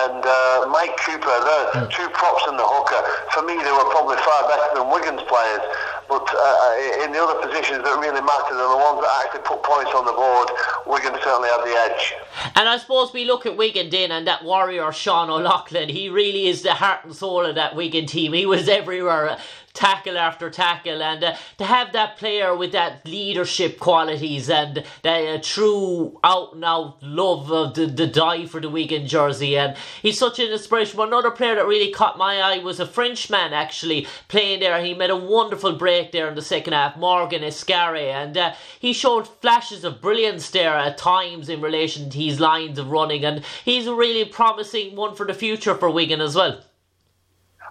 and 0.07 0.23
uh, 0.23 0.71
Mike 0.71 0.95
Cooper, 1.03 1.35
the 1.43 1.91
two 1.91 2.07
props 2.15 2.47
and 2.47 2.55
the 2.55 2.67
hooker, 2.67 3.03
for 3.35 3.43
me, 3.43 3.59
they 3.59 3.75
were 3.75 3.91
probably 3.91 4.17
far 4.23 4.47
better 4.47 4.79
than 4.79 4.87
Wigan's 4.87 5.27
players. 5.27 5.65
But 6.09 6.29
uh, 6.33 7.05
in 7.05 7.13
the 7.13 7.23
other 7.23 7.47
positions 7.47 7.83
that 7.85 7.99
really 7.99 8.21
mattered 8.21 8.61
and 8.61 8.71
the 8.71 8.77
ones 8.77 9.01
that 9.01 9.23
actually 9.25 9.43
put 9.43 9.63
points 9.63 9.93
on 9.95 10.05
the 10.05 10.13
board, 10.13 10.51
Wigan 10.87 11.19
certainly 11.23 11.49
had 11.49 11.65
the 11.65 11.75
edge. 11.93 12.15
And 12.57 12.69
I 12.69 12.77
suppose 12.79 13.13
we 13.13 13.25
look 13.25 13.47
at 13.47 13.57
Wigan 13.57 13.91
then 13.91 14.13
and 14.13 14.27
that 14.27 14.45
warrior 14.45 14.93
Sean 14.93 15.31
O'Loughlin, 15.31 15.89
he 15.89 16.09
really 16.09 16.47
is 16.47 16.63
the 16.63 16.75
heart 16.75 17.05
and 17.05 17.15
soul 17.15 17.47
of 17.47 17.55
that 17.55 17.75
Wigan 17.75 18.07
team. 18.07 18.33
He 18.33 18.47
was 18.47 18.69
everywhere 18.69 19.39
tackle 19.75 20.17
after 20.17 20.49
tackle, 20.49 21.03
and 21.03 21.23
uh, 21.23 21.37
to 21.59 21.65
have 21.65 21.93
that 21.93 22.17
player 22.17 22.57
with 22.57 22.73
that 22.73 23.07
leadership 23.07 23.79
qualities 23.79 24.49
and 24.49 24.85
that 25.03 25.19
uh, 25.27 25.39
true 25.43 26.19
out 26.25 26.55
and 26.55 26.65
out 26.65 27.03
love 27.03 27.51
of 27.53 27.75
the, 27.75 27.87
the 27.87 28.07
die 28.07 28.47
for 28.47 28.61
the 28.61 28.71
Wigan 28.71 29.07
jersey, 29.07 29.59
and 29.59 29.77
he's 30.01 30.19
such 30.19 30.39
an 30.39 30.51
inspiration. 30.51 30.97
But 30.97 31.09
another 31.09 31.33
player 31.33 31.57
that 31.57 31.67
really 31.67 31.91
caught 31.91 32.17
my 32.17 32.41
eye 32.41 32.59
was 32.59 32.81
a 32.81 32.87
Frenchman 32.87 33.53
actually 33.53 34.07
playing 34.29 34.61
there. 34.61 34.83
He 34.83 34.95
made 34.95 35.11
a 35.11 35.17
wonderful 35.17 35.73
break 35.73 36.13
there 36.13 36.29
in 36.29 36.37
the 36.37 36.43
second 36.43 36.73
half, 36.73 36.97
Morgan 36.97 37.43
Escaré, 37.43 38.13
and 38.13 38.37
uh, 38.39 38.55
he 38.79 38.93
showed 38.93 39.29
flashes 39.41 39.85
of 39.85 40.01
brilliance 40.01 40.51
there 40.51 40.77
at 40.77 40.97
times 40.97 41.49
in 41.49 41.61
relation 41.61 42.11
to 42.11 42.19
his 42.19 42.39
lines 42.39 42.79
of 42.79 42.91
running, 42.91 43.25
and 43.25 43.45
he's 43.65 43.89
a 43.89 43.95
really 43.95 44.25
promising 44.25 44.95
one 44.95 45.17
for 45.17 45.27
the 45.27 45.35
future 45.35 45.75
for 45.75 45.91
Wigan 45.91 46.21
as 46.21 46.37
well. 46.37 46.61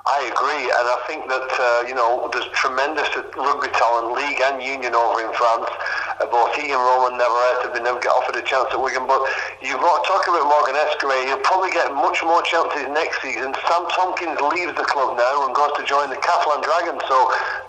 I 0.04 0.28
agree, 0.28 0.68
and 0.68 0.84
I 0.84 1.00
think 1.08 1.32
that 1.32 1.48
uh, 1.48 1.88
you 1.88 1.96
know 1.96 2.28
there's 2.36 2.52
tremendous 2.52 3.08
rugby 3.40 3.72
talent, 3.72 4.12
league 4.12 4.36
and 4.44 4.60
union 4.60 4.92
over 4.92 5.24
in 5.24 5.32
France. 5.32 5.72
Uh, 6.20 6.28
both 6.28 6.52
he 6.60 6.76
and 6.76 6.84
Romain 6.84 7.16
Navarrete 7.16 7.64
have 7.64 7.74
been 7.74 7.88
never 7.88 8.04
get 8.04 8.12
offered 8.12 8.36
a 8.36 8.44
chance 8.44 8.68
at 8.76 8.80
Wigan. 8.84 9.08
But 9.08 9.24
you've 9.64 9.80
got 9.80 10.04
to 10.04 10.04
talk 10.04 10.28
about 10.28 10.44
Morgan 10.44 10.76
Escaré. 10.76 11.24
He'll 11.32 11.42
probably 11.48 11.72
get 11.72 11.88
much 11.96 12.20
more 12.20 12.44
chances 12.44 12.84
next 12.92 13.24
season. 13.24 13.56
Sam 13.64 13.88
Tomkins 13.96 14.44
leaves 14.52 14.76
the 14.76 14.84
club 14.84 15.16
now 15.16 15.48
and 15.48 15.56
goes 15.56 15.72
to 15.80 15.84
join 15.88 16.12
the 16.12 16.20
Catalan 16.20 16.60
Dragons. 16.62 17.00
So 17.08 17.18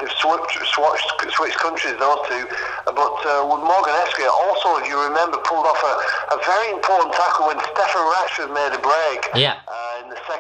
they've 0.03 0.13
switched, 0.19 0.59
switched, 0.75 1.09
switched 1.39 1.59
countries, 1.63 1.95
those 2.03 2.21
two. 2.27 2.45
Uh, 2.85 2.93
but 2.93 3.15
uh, 3.25 3.47
with 3.47 3.63
Morgan 3.63 3.95
Escaré, 4.05 4.27
also, 4.27 4.83
if 4.83 4.91
you 4.91 4.99
remember, 4.99 5.39
pulled 5.47 5.65
off 5.71 5.81
a, 5.81 5.95
a 6.35 6.39
very 6.43 6.75
important 6.75 7.15
tackle 7.15 7.49
when 7.49 7.63
Stefan 7.63 8.05
Ratchford 8.11 8.51
made 8.51 8.75
a 8.75 8.83
break. 8.83 9.23
Yeah. 9.39 9.64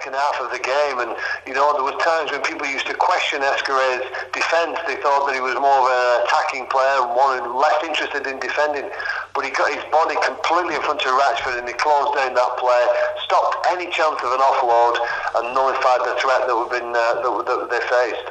Second 0.04 0.20
half 0.20 0.36
of 0.38 0.52
the 0.52 0.58
game, 0.58 1.00
and 1.00 1.16
you 1.48 1.54
know 1.54 1.72
there 1.72 1.80
was 1.80 1.96
times 2.04 2.28
when 2.30 2.44
people 2.44 2.68
used 2.68 2.84
to 2.84 2.92
question 2.92 3.40
Escaré's 3.40 4.04
defence. 4.36 4.76
They 4.84 5.00
thought 5.00 5.24
that 5.24 5.32
he 5.32 5.40
was 5.40 5.56
more 5.56 5.80
of 5.80 5.88
an 5.88 6.28
attacking 6.28 6.68
player, 6.68 7.00
and 7.00 7.08
more 7.16 7.40
less 7.56 7.80
interested 7.80 8.28
in 8.28 8.36
defending. 8.36 8.84
But 9.32 9.48
he 9.48 9.50
got 9.56 9.72
his 9.72 9.80
body 9.88 10.20
completely 10.20 10.76
in 10.76 10.84
front 10.84 11.00
of 11.08 11.16
Ratchford, 11.16 11.56
and 11.56 11.64
he 11.64 11.72
closed 11.72 12.20
down 12.20 12.36
that 12.36 12.52
play, 12.60 12.84
stopped 13.24 13.64
any 13.72 13.88
chance 13.88 14.20
of 14.20 14.28
an 14.28 14.44
offload, 14.44 15.00
and 15.40 15.56
nullified 15.56 16.04
the 16.04 16.20
threat 16.20 16.44
that, 16.44 16.68
been, 16.68 16.92
uh, 16.92 17.24
that, 17.24 17.32
that 17.48 17.72
they 17.72 17.80
faced. 17.88 18.28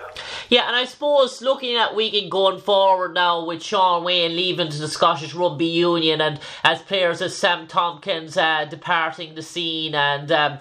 Yeah, 0.53 0.67
and 0.67 0.75
I 0.75 0.85
suppose 0.85 1.41
looking 1.41 1.75
at 1.75 1.95
Wigan 1.95 2.29
going 2.29 2.61
forward 2.61 3.15
now 3.15 3.43
with 3.45 3.63
Shaun 3.63 4.03
Wane 4.03 4.35
leaving 4.35 4.69
to 4.69 4.77
the 4.77 4.87
Scottish 4.87 5.33
Rugby 5.33 5.65
Union 5.65 6.21
and 6.21 6.39
as 6.63 6.83
players 6.83 7.19
as 7.23 7.35
Sam 7.35 7.65
Tomkins 7.65 8.37
uh, 8.37 8.65
departing 8.65 9.33
the 9.33 9.41
scene 9.41 9.95
and 9.95 10.31
um, 10.31 10.59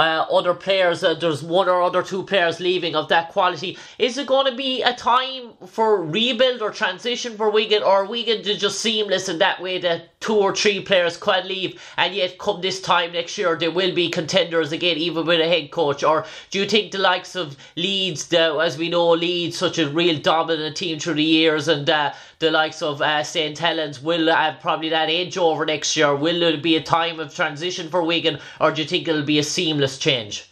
uh, 0.00 0.26
other 0.38 0.54
players, 0.54 1.04
uh, 1.04 1.12
there's 1.12 1.42
one 1.42 1.68
or 1.68 1.82
other 1.82 2.02
two 2.02 2.22
players 2.22 2.58
leaving 2.58 2.96
of 2.96 3.08
that 3.08 3.28
quality. 3.28 3.76
Is 3.98 4.16
it 4.16 4.26
going 4.26 4.46
to 4.50 4.56
be 4.56 4.82
a 4.82 4.94
time 4.94 5.52
for 5.66 6.02
rebuild 6.02 6.62
or 6.62 6.70
transition 6.70 7.36
for 7.36 7.50
Wigan, 7.50 7.82
or 7.82 8.06
Wigan 8.06 8.42
to 8.44 8.56
just 8.56 8.80
seamless 8.80 9.28
in 9.28 9.38
that 9.38 9.60
way 9.60 9.78
that 9.78 10.18
two 10.20 10.36
or 10.36 10.54
three 10.54 10.80
players 10.80 11.16
could 11.18 11.44
leave, 11.44 11.80
and 11.98 12.14
yet 12.14 12.38
come 12.38 12.62
this 12.62 12.80
time 12.80 13.12
next 13.12 13.36
year 13.36 13.56
they 13.56 13.68
will 13.68 13.94
be 13.94 14.08
contenders 14.08 14.72
again, 14.72 14.96
even 14.96 15.26
with 15.26 15.40
a 15.40 15.48
head 15.48 15.70
coach? 15.70 16.02
Or 16.02 16.24
do 16.50 16.58
you 16.60 16.66
think 16.66 16.92
the 16.92 16.98
likes 16.98 17.36
of 17.36 17.56
Leeds, 17.76 18.28
the, 18.28 18.54
as 18.58 18.78
we 18.78 18.88
know, 18.88 19.10
Leeds 19.10 19.58
such 19.58 19.78
a 19.78 19.90
real 19.90 20.18
dominant 20.18 20.76
team 20.76 20.98
through 20.98 21.14
the 21.14 21.22
years, 21.22 21.68
and 21.68 21.88
uh, 21.90 22.12
the 22.40 22.50
likes 22.50 22.80
of 22.80 23.02
uh, 23.02 23.22
St 23.22 23.56
Helens 23.58 24.02
will 24.02 24.34
have 24.34 24.60
probably 24.60 24.88
that 24.88 25.10
edge 25.10 25.36
over 25.36 25.66
next 25.66 25.94
year? 25.96 26.16
Will 26.16 26.42
it 26.42 26.62
be 26.62 26.74
a 26.74 26.82
time 26.82 27.20
of 27.20 27.34
transition 27.34 27.88
for 27.88 28.02
Wigan, 28.02 28.40
or 28.60 28.72
do 28.72 28.82
you 28.82 28.88
think 28.88 29.06
it'll 29.06 29.22
be 29.22 29.38
a 29.38 29.44
seamless 29.44 29.98
change? 29.98 30.49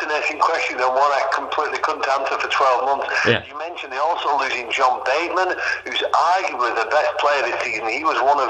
Fascinating 0.00 0.40
question 0.40 0.80
and 0.80 0.96
one 0.96 1.12
I 1.12 1.28
completely 1.28 1.76
couldn't 1.84 2.08
answer 2.08 2.40
for 2.40 2.48
12 2.48 2.88
months. 2.88 3.04
Yeah. 3.28 3.44
You 3.44 3.52
mentioned 3.60 3.92
they're 3.92 4.00
also 4.00 4.32
losing 4.40 4.72
John 4.72 5.04
Bateman, 5.04 5.52
who's 5.84 6.00
arguably 6.00 6.72
the 6.72 6.88
best 6.88 7.12
player 7.20 7.44
this 7.44 7.60
season. 7.60 7.84
He 7.84 8.00
was 8.00 8.16
one 8.24 8.40
of 8.40 8.48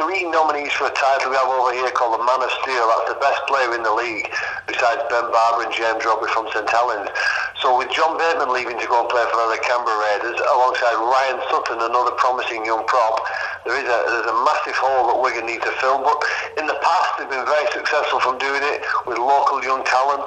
three 0.00 0.24
nominees 0.24 0.72
for 0.72 0.88
a 0.88 0.94
title 0.96 1.28
we 1.28 1.36
have 1.36 1.52
over 1.52 1.76
here 1.76 1.92
called 1.92 2.16
the 2.16 2.24
Man 2.24 2.40
of 2.40 2.48
Steel. 2.64 2.80
That's 2.80 3.12
the 3.12 3.20
best 3.20 3.44
player 3.44 3.76
in 3.76 3.84
the 3.84 3.92
league, 3.92 4.24
besides 4.64 5.04
Ben 5.12 5.28
Barba 5.28 5.68
and 5.68 5.72
James 5.76 6.00
Roby 6.00 6.32
from 6.32 6.48
St 6.48 6.64
Helens. 6.64 7.12
So 7.60 7.76
with 7.76 7.92
John 7.92 8.16
Bateman 8.16 8.56
leaving 8.56 8.80
to 8.80 8.88
go 8.88 9.04
and 9.04 9.08
play 9.12 9.24
for 9.28 9.36
the 9.52 9.60
Canberra 9.60 10.00
Raiders, 10.00 10.40
alongside 10.48 10.96
Ryan 10.96 11.44
Sutton, 11.52 11.76
another 11.76 12.16
promising 12.16 12.64
young 12.64 12.88
prop, 12.88 13.20
there 13.68 13.76
is 13.76 13.84
a, 13.84 13.98
there's 14.08 14.32
a 14.32 14.38
massive 14.48 14.80
hole 14.80 15.12
that 15.12 15.18
Wigan 15.20 15.44
need 15.44 15.60
to 15.60 15.72
fill. 15.76 16.00
But 16.00 16.16
in 16.56 16.64
the 16.64 16.78
past, 16.80 17.20
they've 17.20 17.28
been 17.28 17.44
very 17.44 17.68
successful 17.76 18.16
from 18.24 18.40
doing 18.40 18.64
it 18.64 18.80
with 19.04 19.20
local 19.20 19.60
young 19.60 19.84
talent 19.84 20.24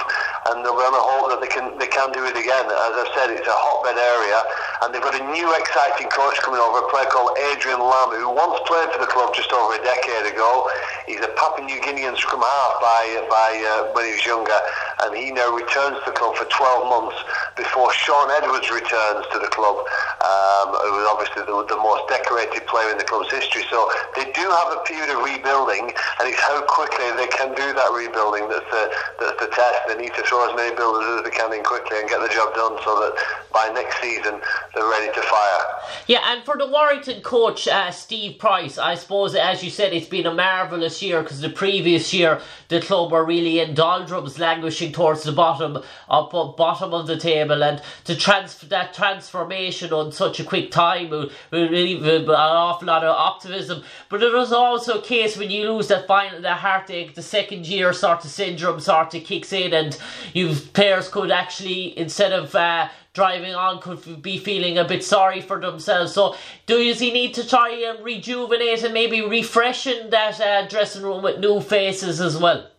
and 0.48 0.63
we're 0.63 0.88
going 0.88 0.96
to 0.96 1.03
hope 1.03 1.27
that 1.34 1.41
they 1.43 1.51
can 1.51 1.75
they 1.75 1.91
can 1.91 2.12
do 2.15 2.24
it 2.24 2.38
again. 2.38 2.65
As 2.65 2.93
I've 2.96 3.12
said, 3.12 3.27
it's 3.36 3.48
a 3.48 3.58
hotbed 3.58 4.00
area, 4.00 4.39
and 4.84 4.96
they've 4.96 5.03
got 5.03 5.19
a 5.19 5.25
new 5.36 5.48
exciting 5.51 6.08
coach 6.08 6.39
coming 6.39 6.62
over, 6.62 6.79
a 6.79 6.88
player 6.88 7.10
called 7.12 7.36
Adrian 7.51 7.84
Lam, 7.84 8.15
who 8.15 8.31
once 8.31 8.60
played 8.63 8.88
for 8.96 9.00
the 9.03 9.10
club 9.10 9.36
just 9.36 9.51
over 9.51 9.75
a 9.75 9.84
decade 9.84 10.31
ago. 10.31 10.69
He's 11.05 11.19
a 11.19 11.31
Papua 11.36 11.67
New 11.67 11.79
Guinean 11.84 12.15
scrum 12.15 12.41
half 12.41 12.74
by 12.79 13.03
by 13.27 13.50
uh, 13.60 13.91
when 13.91 14.08
he 14.08 14.15
was 14.15 14.24
younger, 14.24 14.55
and 15.03 15.15
he 15.15 15.32
now 15.32 15.51
returns 15.56 15.98
to 16.03 16.12
the 16.12 16.18
club 16.18 16.36
for 16.36 16.46
12 16.46 16.89
months 16.89 17.18
before 17.56 17.91
Shaun 17.94 18.32
Edwards 18.32 18.70
returns 18.72 19.25
to 19.32 19.39
the 19.39 19.48
club, 19.48 19.77
um, 20.24 20.75
who 20.75 21.00
was 21.00 21.08
obviously 21.08 21.44
the, 21.48 21.56
the 21.72 21.79
most 21.79 22.08
decorated 22.12 22.68
player 22.68 22.91
in 22.91 22.98
the 22.98 23.08
club's 23.08 23.32
history. 23.32 23.63
So 23.70 23.89
they 24.15 24.32
do 24.32 24.44
have 24.44 24.70
a 24.75 24.82
period 24.84 25.12
of 25.12 25.24
rebuilding, 25.24 25.91
and 26.20 26.24
it's 26.27 26.39
how 26.39 26.62
quickly 26.68 27.08
they 27.15 27.27
can 27.32 27.56
do 27.56 27.68
that 27.72 27.89
rebuilding 27.96 28.50
that's 28.51 28.68
the, 28.72 28.84
that's 29.20 29.39
the 29.39 29.50
test. 29.51 29.88
They 29.88 29.98
need 30.00 30.13
to 30.15 30.24
throw 30.24 30.50
as 30.50 30.56
many 30.56 30.75
builders 30.75 31.06
as 31.20 31.24
they 31.24 31.34
can 31.36 31.53
in 31.53 31.63
quickly 31.63 32.00
and 32.00 32.10
get 32.10 32.20
the 32.20 32.32
job 32.32 32.56
done 32.56 32.75
so 32.84 32.91
that 33.00 33.13
by 33.53 33.72
next 33.74 34.01
season 34.01 34.39
they're 34.75 34.89
ready 34.89 35.12
to 35.13 35.22
fire. 35.22 35.63
Yeah, 36.08 36.22
and 36.25 36.44
for 36.44 36.58
the 36.58 36.68
Warrington 36.68 37.22
coach, 37.22 37.68
uh, 37.68 37.91
Steve 37.91 38.39
Price, 38.39 38.77
I 38.77 38.96
suppose, 38.96 39.36
as 39.36 39.63
you 39.63 39.70
said, 39.70 39.94
it's 39.94 40.08
been 40.08 40.25
a 40.25 40.34
marvellous 40.34 41.01
year 41.01 41.22
because 41.22 41.41
the 41.41 41.50
previous 41.50 42.13
year 42.13 42.41
the 42.68 42.82
club 42.82 43.12
were 43.12 43.25
really 43.25 43.60
in 43.60 43.74
doldrums, 43.74 44.39
languishing 44.39 44.88
towards 44.91 45.24
the 45.24 45.31
bottom 45.31 45.81
of, 46.08 46.55
bottom 46.55 46.93
of 46.93 47.08
the 47.08 47.17
table, 47.17 47.63
and 47.63 47.81
to 48.05 48.15
transfer 48.15 48.65
that 48.67 48.93
transformation 48.93 49.93
on 49.93 50.12
such 50.12 50.39
a 50.39 50.43
quick 50.43 50.72
time, 50.72 51.10
with 51.10 51.31
an 51.51 52.29
awful 52.29 52.88
lot 52.88 53.03
of 53.03 53.15
optimism. 53.15 53.84
But 54.10 54.24
it 54.24 54.34
was 54.34 54.51
also 54.51 55.00
a 55.00 55.01
case 55.01 55.38
when 55.38 55.51
you 55.51 55.72
lose 55.72 55.88
that 55.88 56.08
final, 56.08 56.41
that 56.41 56.60
heartache, 56.60 57.15
the 57.15 57.22
second 57.22 57.67
year 57.67 57.93
sort 57.93 58.24
of 58.25 58.31
syndrome 58.31 58.79
sort 58.79 59.13
of 59.13 59.24
kicks 59.24 59.53
in, 59.53 59.74
and 59.74 59.98
you 60.34 60.53
players 60.74 61.10
could 61.10 61.31
actually 61.31 61.98
instead 61.98 62.34
of 62.34 62.53
uh, 62.55 62.89
driving 63.13 63.53
on 63.53 63.81
could 63.81 64.22
be 64.22 64.38
feeling 64.38 64.77
a 64.77 64.86
bit 64.86 65.03
sorry 65.03 65.41
for 65.41 65.60
themselves. 65.60 66.13
So, 66.13 66.36
does 66.65 67.00
he 67.00 67.12
need 67.12 67.34
to 67.36 67.48
try 67.48 67.69
and 67.72 68.03
rejuvenate 68.03 68.84
and 68.84 68.93
maybe 68.93 69.22
refreshen 69.22 70.10
that 70.12 70.39
uh, 70.39 70.67
dressing 70.67 71.03
room 71.03 71.24
with 71.24 71.39
new 71.39 71.60
faces 71.60 72.22
as 72.22 72.38
well? 72.38 72.69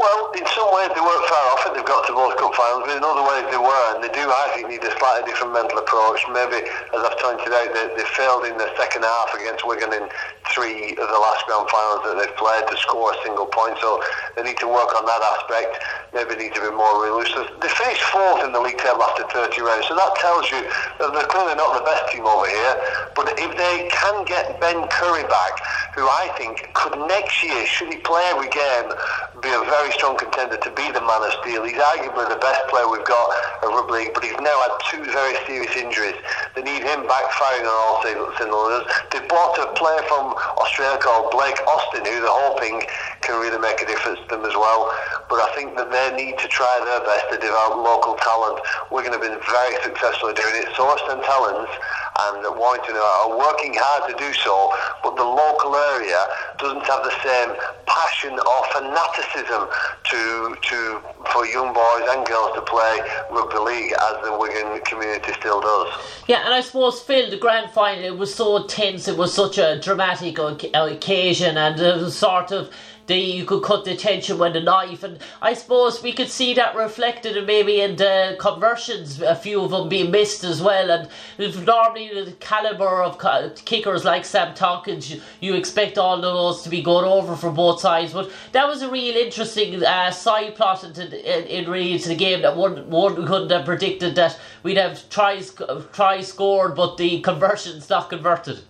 Well, 0.00 0.32
in 0.32 0.46
some 0.46 0.72
ways 0.72 0.88
they 0.94 1.00
weren't 1.02 1.28
far. 1.28 1.49
They've 1.80 1.88
got 1.88 2.04
to 2.04 2.12
both 2.12 2.36
cup 2.36 2.52
finals, 2.52 2.84
but 2.84 2.92
in 2.92 3.00
other 3.00 3.24
ways 3.24 3.48
they 3.48 3.56
were, 3.56 3.86
and 3.96 4.04
they 4.04 4.12
do, 4.12 4.28
I 4.28 4.52
think, 4.52 4.68
need 4.68 4.84
a 4.84 4.92
slightly 5.00 5.24
different 5.24 5.56
mental 5.56 5.80
approach. 5.80 6.20
Maybe, 6.28 6.60
as 6.60 7.00
I've 7.00 7.16
pointed 7.16 7.48
out, 7.56 7.72
they, 7.72 7.88
they 7.96 8.04
failed 8.12 8.44
in 8.44 8.60
the 8.60 8.68
second 8.76 9.00
half 9.00 9.32
against 9.32 9.64
Wigan 9.64 9.88
in 9.88 10.04
three 10.52 10.92
of 11.00 11.08
the 11.08 11.20
last 11.24 11.48
grand 11.48 11.64
finals 11.72 12.04
that 12.04 12.20
they've 12.20 12.36
played 12.36 12.68
to 12.68 12.76
score 12.84 13.16
a 13.16 13.18
single 13.24 13.48
point. 13.48 13.80
So 13.80 13.96
they 14.36 14.44
need 14.44 14.60
to 14.60 14.68
work 14.68 14.92
on 14.92 15.08
that 15.08 15.24
aspect. 15.24 15.80
Maybe 16.12 16.36
need 16.36 16.52
to 16.52 16.68
be 16.68 16.68
more 16.68 17.00
elusive. 17.08 17.48
They 17.64 17.72
finished 17.72 18.04
fourth 18.12 18.44
in 18.44 18.52
the 18.52 18.60
league 18.60 18.76
table 18.76 19.00
after 19.00 19.24
30 19.32 19.64
rounds, 19.64 19.88
so 19.88 19.96
that 19.96 20.12
tells 20.20 20.52
you 20.52 20.60
that 21.00 21.16
they're 21.16 21.32
clearly 21.32 21.56
not 21.56 21.80
the 21.80 21.84
best 21.88 22.12
team 22.12 22.28
over 22.28 22.44
here. 22.44 22.76
But 23.16 23.40
if 23.40 23.56
they 23.56 23.88
can 23.88 24.28
get 24.28 24.60
Ben 24.60 24.84
Currie 24.92 25.24
back, 25.32 25.64
who 25.96 26.04
I 26.04 26.28
think 26.36 26.68
could 26.76 27.00
next 27.08 27.40
year, 27.40 27.64
should 27.64 27.88
he 27.88 28.04
play 28.04 28.20
every 28.28 28.52
game, 28.52 28.92
be 29.40 29.48
a 29.48 29.64
very 29.64 29.92
strong 29.96 30.20
contender 30.20 30.60
to 30.60 30.70
be 30.76 30.84
the 30.92 31.00
man 31.00 31.24
of 31.24 31.32
steel. 31.40 31.64
He's 31.70 31.78
arguably 31.78 32.26
the 32.26 32.42
best 32.42 32.66
player 32.66 32.90
we've 32.90 33.06
got 33.06 33.30
at 33.62 33.70
rugby 33.70 34.02
league, 34.02 34.10
but 34.10 34.26
he's 34.26 34.34
now 34.42 34.58
had 34.66 34.74
two 34.90 35.06
very 35.14 35.38
serious 35.46 35.70
injuries. 35.78 36.18
They 36.58 36.66
need 36.66 36.82
him 36.82 37.06
back 37.06 37.30
firing 37.38 37.62
on 37.62 37.70
all 37.70 38.02
cylinders. 38.02 38.90
They've 39.14 39.28
bought 39.30 39.54
a 39.54 39.70
player 39.78 40.02
from 40.10 40.34
Australia 40.58 40.98
called 40.98 41.30
Blake 41.30 41.62
Austin, 41.70 42.02
who 42.02 42.26
they're 42.26 42.40
hoping 42.50 42.82
can 43.22 43.38
really 43.38 43.62
make 43.62 43.78
a 43.78 43.86
difference 43.86 44.18
to 44.26 44.34
them 44.34 44.42
as 44.50 44.54
well. 44.58 44.90
But 45.30 45.46
I 45.46 45.54
think 45.54 45.78
that 45.78 45.94
they 45.94 46.10
need 46.18 46.42
to 46.42 46.48
try 46.50 46.74
their 46.82 47.06
best 47.06 47.30
to 47.30 47.38
develop 47.38 47.78
local 47.78 48.18
talent. 48.18 48.58
We're 48.90 49.06
going 49.06 49.14
to 49.14 49.22
be 49.22 49.30
very 49.30 49.78
successful 49.86 50.34
at 50.34 50.42
doing 50.42 50.66
it. 50.66 50.74
So 50.74 50.90
Austin 50.90 51.22
St 51.22 51.22
Helens 51.22 51.68
Um, 52.20 52.44
and 52.44 52.58
Warrington 52.58 52.96
are 52.96 53.38
working 53.38 53.72
hard 53.76 54.10
to 54.10 54.16
do 54.18 54.32
so, 54.34 54.72
but 55.02 55.16
the 55.16 55.24
local 55.24 55.74
area 55.76 56.20
doesn't 56.58 56.84
have 56.84 57.02
the 57.04 57.14
same 57.22 57.56
passion 57.86 58.32
or 58.38 58.60
fanaticism 58.72 59.68
to 60.04 60.56
to 60.60 61.00
for 61.32 61.46
young 61.46 61.72
boys 61.72 62.08
and 62.10 62.26
girls 62.26 62.54
to 62.54 62.62
play 62.62 63.00
rugby 63.30 63.58
league 63.58 63.92
as 63.92 64.24
the 64.24 64.36
Wigan 64.36 64.80
community 64.84 65.32
still 65.38 65.60
does. 65.60 65.88
Yeah, 66.26 66.44
and 66.44 66.54
I 66.54 66.60
suppose 66.60 67.00
Phil, 67.00 67.30
the 67.30 67.38
grand 67.38 67.70
final, 67.70 68.04
it 68.04 68.18
was 68.18 68.34
so 68.34 68.66
tense. 68.66 69.08
It 69.08 69.16
was 69.16 69.32
such 69.32 69.58
a 69.58 69.80
dramatic 69.80 70.38
occasion, 70.38 71.56
and 71.56 71.80
it 71.80 71.96
was 71.96 72.16
sort 72.16 72.52
of 72.52 72.70
you 73.18 73.44
could 73.44 73.62
cut 73.62 73.84
the 73.84 73.96
tension 73.96 74.38
with 74.38 74.56
a 74.56 74.60
knife, 74.60 75.02
and 75.02 75.18
I 75.42 75.54
suppose 75.54 76.02
we 76.02 76.12
could 76.12 76.28
see 76.28 76.54
that 76.54 76.74
reflected 76.76 77.36
in 77.36 77.46
maybe 77.46 77.80
in 77.80 77.96
the 77.96 78.36
conversions, 78.38 79.20
a 79.20 79.34
few 79.34 79.62
of 79.62 79.70
them 79.70 79.88
being 79.88 80.10
missed 80.10 80.44
as 80.44 80.62
well. 80.62 80.90
And 80.90 81.08
normally 81.66 82.24
the 82.24 82.32
caliber 82.32 83.02
of 83.02 83.18
kickers 83.64 84.04
like 84.04 84.24
Sam 84.24 84.54
Tomkins, 84.54 85.10
you, 85.40 85.54
expect 85.54 85.98
all 85.98 86.16
of 86.16 86.22
those 86.22 86.62
to 86.62 86.70
be 86.70 86.82
going 86.82 87.04
over 87.04 87.36
for 87.36 87.50
both 87.50 87.80
sides. 87.80 88.12
But 88.12 88.30
that 88.52 88.66
was 88.66 88.82
a 88.82 88.90
real 88.90 89.16
interesting 89.16 89.84
uh, 89.84 90.10
side 90.10 90.54
plot 90.54 90.84
into, 90.84 91.04
in, 91.04 91.46
in 91.46 91.70
really 91.70 91.98
to 91.98 92.08
the 92.08 92.14
game 92.14 92.42
that 92.42 92.56
one 92.56 92.88
one 92.88 93.26
couldn't 93.26 93.50
have 93.50 93.64
predicted 93.64 94.14
that 94.14 94.38
we'd 94.62 94.76
have 94.76 95.08
tries 95.10 95.52
tries 95.92 96.28
scored, 96.28 96.74
but 96.74 96.96
the 96.96 97.20
conversions 97.20 97.88
not 97.90 98.08
converted. 98.10 98.60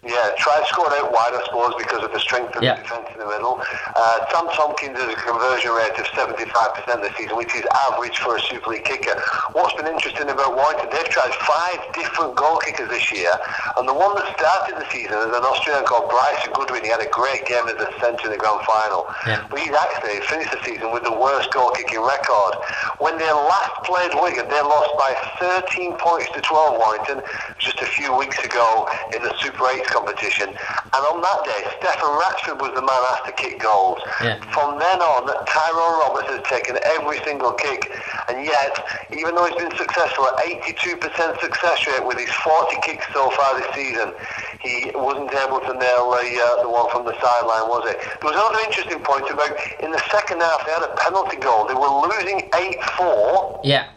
Yeah, 0.00 0.32
try 0.40 0.56
to 0.56 0.64
score 0.64 0.88
out 0.88 1.12
wide, 1.12 1.36
I 1.36 1.44
suppose, 1.44 1.76
because 1.76 2.00
of 2.00 2.08
the 2.08 2.20
strength 2.24 2.56
of 2.56 2.64
yeah. 2.64 2.80
the 2.80 2.88
defence 2.88 3.12
in 3.12 3.20
the 3.20 3.28
middle. 3.28 3.60
Uh, 3.60 4.24
Sam 4.32 4.48
Tomkins 4.56 4.96
has 4.96 5.12
a 5.12 5.20
conversion 5.20 5.76
rate 5.76 5.92
of 6.00 6.08
75% 6.16 6.40
this 7.04 7.12
season, 7.20 7.36
which 7.36 7.52
is 7.52 7.68
average 7.84 8.16
for 8.16 8.40
a 8.40 8.40
Super 8.48 8.72
League 8.72 8.88
kicker. 8.88 9.12
What's 9.52 9.76
been 9.76 9.92
interesting 9.92 10.32
about 10.32 10.56
Warrington, 10.56 10.88
they've 10.88 11.12
tried 11.12 11.36
five 11.44 11.84
different 11.92 12.32
goal 12.32 12.64
kickers 12.64 12.88
this 12.88 13.12
year, 13.12 13.28
and 13.76 13.84
the 13.84 13.92
one 13.92 14.16
that 14.16 14.24
started 14.40 14.80
the 14.80 14.88
season 14.88 15.20
is 15.20 15.36
an 15.36 15.44
Australian 15.44 15.84
called 15.84 16.08
Bryce 16.08 16.48
Goodwin. 16.48 16.80
He 16.80 16.88
had 16.88 17.04
a 17.04 17.12
great 17.12 17.44
game 17.44 17.68
as 17.68 17.76
a 17.76 17.92
centre 18.00 18.24
in 18.24 18.32
the 18.32 18.40
grand 18.40 18.64
final. 18.64 19.04
Yeah. 19.28 19.44
But 19.52 19.60
he's 19.60 19.76
actually 19.76 20.24
finished 20.24 20.48
the 20.48 20.64
season 20.64 20.96
with 20.96 21.04
the 21.04 21.12
worst 21.12 21.52
goal 21.52 21.76
kicking 21.76 22.00
record. 22.00 22.56
When 23.04 23.20
they 23.20 23.28
last 23.28 23.84
played 23.84 24.16
Wigan, 24.16 24.48
they 24.48 24.64
lost 24.64 24.96
by 24.96 25.12
13 25.68 26.00
points 26.00 26.32
to 26.32 26.40
12 26.40 26.80
Warrington 26.80 27.20
just 27.60 27.84
a 27.84 27.88
few 27.92 28.16
weeks 28.16 28.40
ago 28.40 28.88
in 29.12 29.20
the 29.20 29.36
Super 29.44 29.68
8 29.68 29.89
competition. 29.90 30.48
And 30.48 31.02
on 31.10 31.20
that 31.20 31.40
day, 31.44 31.60
Stefan 31.78 32.12
Ratchford 32.18 32.58
was 32.62 32.72
the 32.74 32.82
man 32.82 33.02
asked 33.12 33.26
to 33.26 33.34
kick 33.34 33.60
goals. 33.60 33.98
Yeah. 34.22 34.38
From 34.54 34.78
then 34.78 35.02
on, 35.02 35.26
Tyrone 35.46 35.96
Roberts 36.06 36.30
has 36.30 36.42
taken 36.46 36.78
every 36.96 37.18
single 37.26 37.52
kick. 37.52 37.90
And 38.28 38.46
yet, 38.46 38.78
even 39.12 39.34
though 39.34 39.46
he's 39.46 39.58
been 39.58 39.74
successful 39.76 40.26
at 40.30 40.38
82% 40.42 41.40
success 41.40 41.78
rate 41.86 42.06
with 42.06 42.18
his 42.18 42.30
40 42.30 42.76
kicks 42.82 43.06
so 43.12 43.30
far 43.30 43.58
this 43.58 43.70
season, 43.74 44.14
he 44.62 44.90
wasn't 44.94 45.34
able 45.34 45.60
to 45.60 45.74
nail 45.74 46.10
the, 46.14 46.26
uh, 46.38 46.62
the 46.62 46.70
one 46.70 46.90
from 46.90 47.04
the 47.04 47.14
sideline, 47.18 47.66
was 47.68 47.90
it? 47.90 47.98
There 48.20 48.30
was 48.30 48.38
another 48.38 48.62
interesting 48.64 49.00
point 49.02 49.28
about 49.30 49.52
in 49.82 49.90
the 49.90 50.02
second 50.10 50.40
half, 50.40 50.66
they 50.66 50.72
had 50.72 50.86
a 50.86 50.94
penalty 50.96 51.36
goal. 51.36 51.66
They 51.66 51.74
were 51.74 51.90
losing 52.06 52.48
8 52.54 52.82
4. 52.96 53.60
Yeah 53.64 53.90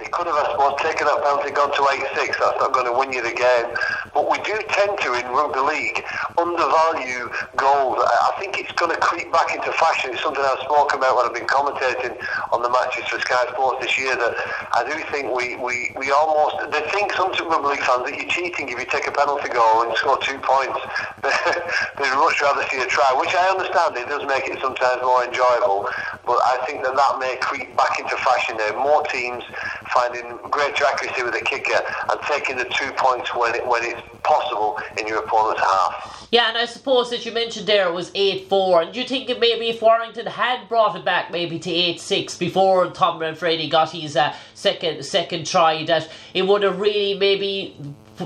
they 0.00 0.08
could 0.08 0.26
have, 0.26 0.34
I 0.34 0.48
suppose, 0.48 0.80
taken 0.80 1.04
that 1.04 1.20
penalty, 1.20 1.52
gone 1.52 1.68
to 1.76 1.82
8-6. 1.84 2.40
That's 2.40 2.56
not 2.56 2.72
going 2.72 2.88
to 2.88 2.96
win 2.96 3.12
you 3.12 3.20
the 3.20 3.36
game. 3.36 3.68
But 4.16 4.24
we 4.32 4.40
do 4.48 4.56
tend 4.72 4.96
to, 5.04 5.12
in 5.12 5.28
rugby 5.28 5.60
league, 5.60 6.00
undervalue 6.40 7.28
goals. 7.60 8.00
I 8.00 8.32
think 8.40 8.56
it's 8.56 8.72
going 8.80 8.90
to 8.90 9.00
creep 9.04 9.28
back 9.28 9.52
into 9.52 9.68
fashion. 9.76 10.16
It's 10.16 10.24
something 10.24 10.40
I've 10.40 10.64
spoken 10.64 10.98
about 10.98 11.20
when 11.20 11.28
I've 11.28 11.36
been 11.36 11.46
commentating 11.46 12.16
on 12.48 12.64
the 12.64 12.72
matches 12.72 13.04
for 13.12 13.20
Sky 13.20 13.44
Sports 13.52 13.84
this 13.84 13.92
year. 14.00 14.16
That 14.16 14.32
I 14.72 14.88
do 14.88 14.96
think 15.12 15.36
we, 15.36 15.60
we, 15.60 15.92
we 16.00 16.08
almost 16.10 16.72
they 16.72 16.80
think 16.90 17.12
some 17.12 17.30
rugby 17.52 17.76
league 17.76 17.84
fans 17.84 18.08
that 18.08 18.16
you're 18.16 18.32
cheating 18.32 18.72
if 18.72 18.80
you 18.80 18.88
take 18.88 19.04
a 19.04 19.12
penalty 19.12 19.52
goal 19.52 19.84
and 19.84 19.92
score 20.00 20.16
two 20.24 20.40
points. 20.40 20.80
They'd 22.00 22.16
much 22.16 22.40
rather 22.40 22.64
see 22.72 22.80
a 22.80 22.88
try, 22.88 23.12
which 23.20 23.36
I 23.36 23.52
understand. 23.52 24.00
It 24.00 24.08
does 24.08 24.24
make 24.24 24.48
it 24.48 24.56
sometimes 24.64 25.04
more 25.04 25.28
enjoyable. 25.28 25.92
But 26.24 26.40
I 26.40 26.64
think 26.64 26.80
that 26.88 26.96
that 26.96 27.14
may 27.20 27.36
creep 27.44 27.76
back 27.76 28.00
into 28.00 28.16
fashion 28.16 28.56
now. 28.56 28.80
More 28.80 29.04
teams 29.12 29.44
finding 29.92 30.36
greater 30.50 30.84
accuracy 30.84 31.22
with 31.22 31.34
the 31.34 31.40
kicker 31.40 31.80
and 32.10 32.20
taking 32.22 32.56
the 32.56 32.64
two 32.64 32.90
points 32.96 33.34
when 33.34 33.54
it, 33.54 33.66
when 33.66 33.82
it's 33.84 34.00
possible 34.22 34.78
in 34.98 35.06
your 35.06 35.18
opponent's 35.24 35.62
half. 35.62 36.28
Yeah, 36.30 36.48
and 36.48 36.58
I 36.58 36.66
suppose 36.66 37.12
as 37.12 37.26
you 37.26 37.32
mentioned 37.32 37.66
there 37.66 37.88
it 37.88 37.92
was 37.92 38.10
eight 38.14 38.48
four. 38.48 38.82
And 38.82 38.94
you 38.94 39.04
think 39.04 39.28
maybe 39.40 39.68
if 39.68 39.82
Warrington 39.82 40.26
had 40.26 40.68
brought 40.68 40.96
it 40.96 41.04
back 41.04 41.30
maybe 41.30 41.58
to 41.58 41.70
eight 41.70 42.00
six 42.00 42.36
before 42.36 42.86
Dom 42.88 43.18
Manfredi 43.18 43.68
got 43.68 43.90
his 43.90 44.16
uh, 44.16 44.34
second 44.54 45.04
second 45.04 45.46
try, 45.46 45.84
that 45.84 46.08
it 46.34 46.42
would 46.42 46.62
have 46.62 46.80
really 46.80 47.18
maybe 47.18 47.76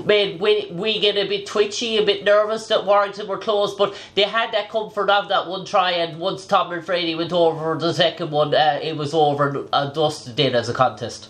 made 0.05 0.41
Wigan 0.41 1.17
a 1.17 1.27
bit 1.27 1.45
twitchy, 1.45 1.97
a 1.97 2.05
bit 2.05 2.25
nervous 2.25 2.67
that 2.67 2.85
Warrington 2.85 3.27
were 3.27 3.37
close, 3.37 3.75
but 3.75 3.95
they 4.15 4.23
had 4.23 4.51
that 4.51 4.69
comfort 4.69 5.09
of 5.09 5.29
that 5.29 5.47
one 5.47 5.65
try, 5.65 5.91
and 5.91 6.19
once 6.19 6.45
Tom 6.45 6.67
and 6.67 6.81
Manfredi 6.81 7.15
went 7.15 7.31
over 7.31 7.77
the 7.77 7.93
second 7.93 8.31
one, 8.31 8.53
uh, 8.53 8.79
it 8.81 8.97
was 8.97 9.13
over 9.13 9.65
and 9.71 9.93
dusted 9.93 10.39
in 10.39 10.53
as 10.53 10.67
a 10.67 10.73
contest. 10.73 11.29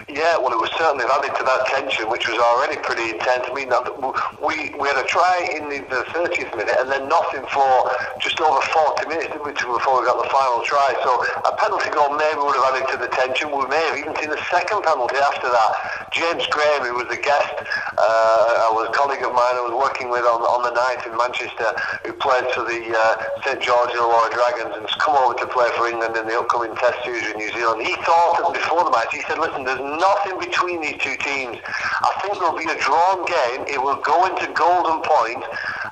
Yeah, 0.11 0.35
well, 0.43 0.51
it 0.51 0.59
was 0.59 0.71
certainly 0.75 1.07
added 1.07 1.31
to 1.39 1.43
that 1.47 1.71
tension, 1.71 2.11
which 2.11 2.27
was 2.27 2.35
already 2.35 2.75
pretty 2.83 3.15
intense. 3.15 3.47
I 3.47 3.53
mean, 3.55 3.71
we 4.43 4.75
we 4.75 4.91
had 4.91 4.99
a 4.99 5.07
try 5.07 5.47
in 5.55 5.71
the, 5.71 5.79
the 5.87 6.03
30th 6.11 6.51
minute, 6.51 6.75
and 6.83 6.91
then 6.91 7.07
nothing 7.07 7.47
for 7.47 7.87
just 8.19 8.35
over 8.43 8.59
40 8.59 9.07
minutes 9.07 9.31
didn't 9.31 9.47
we, 9.47 9.55
before 9.55 10.03
we 10.03 10.03
got 10.03 10.19
the 10.19 10.27
final 10.27 10.59
try. 10.67 10.91
So 10.99 11.15
a 11.47 11.55
penalty 11.55 11.95
goal 11.95 12.11
maybe 12.19 12.43
would 12.43 12.59
have 12.59 12.75
added 12.75 12.91
to 12.91 12.97
the 12.99 13.07
tension. 13.15 13.55
We 13.55 13.63
may 13.71 13.79
have 13.87 14.03
even 14.03 14.11
seen 14.19 14.35
a 14.35 14.41
second 14.51 14.83
penalty 14.83 15.15
after 15.15 15.47
that. 15.47 15.71
James 16.11 16.43
Graham, 16.51 16.83
who 16.91 16.99
was 16.99 17.07
a 17.07 17.15
guest, 17.15 17.55
uh, 17.95 18.67
I 18.67 18.69
was 18.75 18.91
a 18.91 18.93
colleague 18.93 19.23
of 19.23 19.31
mine 19.31 19.55
I 19.55 19.63
was 19.63 19.71
working 19.71 20.11
with 20.11 20.27
on, 20.27 20.43
on 20.43 20.67
the 20.67 20.75
night 20.75 21.07
in 21.07 21.15
Manchester, 21.15 21.71
who 22.03 22.11
played 22.19 22.51
for 22.51 22.67
the 22.67 22.83
uh, 22.91 23.11
St 23.47 23.63
George 23.63 23.95
Illawarra 23.95 24.27
Dragons 24.35 24.75
and 24.75 24.83
has 24.83 24.97
come 24.99 25.15
over 25.15 25.39
to 25.39 25.47
play 25.47 25.71
for 25.79 25.87
England 25.87 26.19
in 26.19 26.27
the 26.27 26.35
upcoming 26.35 26.75
Test 26.75 26.99
series 27.07 27.23
in 27.31 27.39
New 27.39 27.47
Zealand. 27.55 27.79
He 27.87 27.95
thought 28.03 28.43
before 28.51 28.83
the 28.83 28.91
match, 28.91 29.15
he 29.15 29.23
said, 29.23 29.39
listen, 29.39 29.63
there's 29.63 29.79
nothing 30.01 30.39
between 30.39 30.81
these 30.81 30.97
two 30.97 31.15
teams. 31.21 31.61
I 31.63 32.11
think 32.21 32.33
there'll 32.41 32.57
be 32.57 32.65
a 32.65 32.79
drawn 32.81 33.23
game. 33.25 33.69
It 33.69 33.79
will 33.79 34.01
go 34.01 34.25
into 34.25 34.51
golden 34.51 34.99
point, 35.05 35.45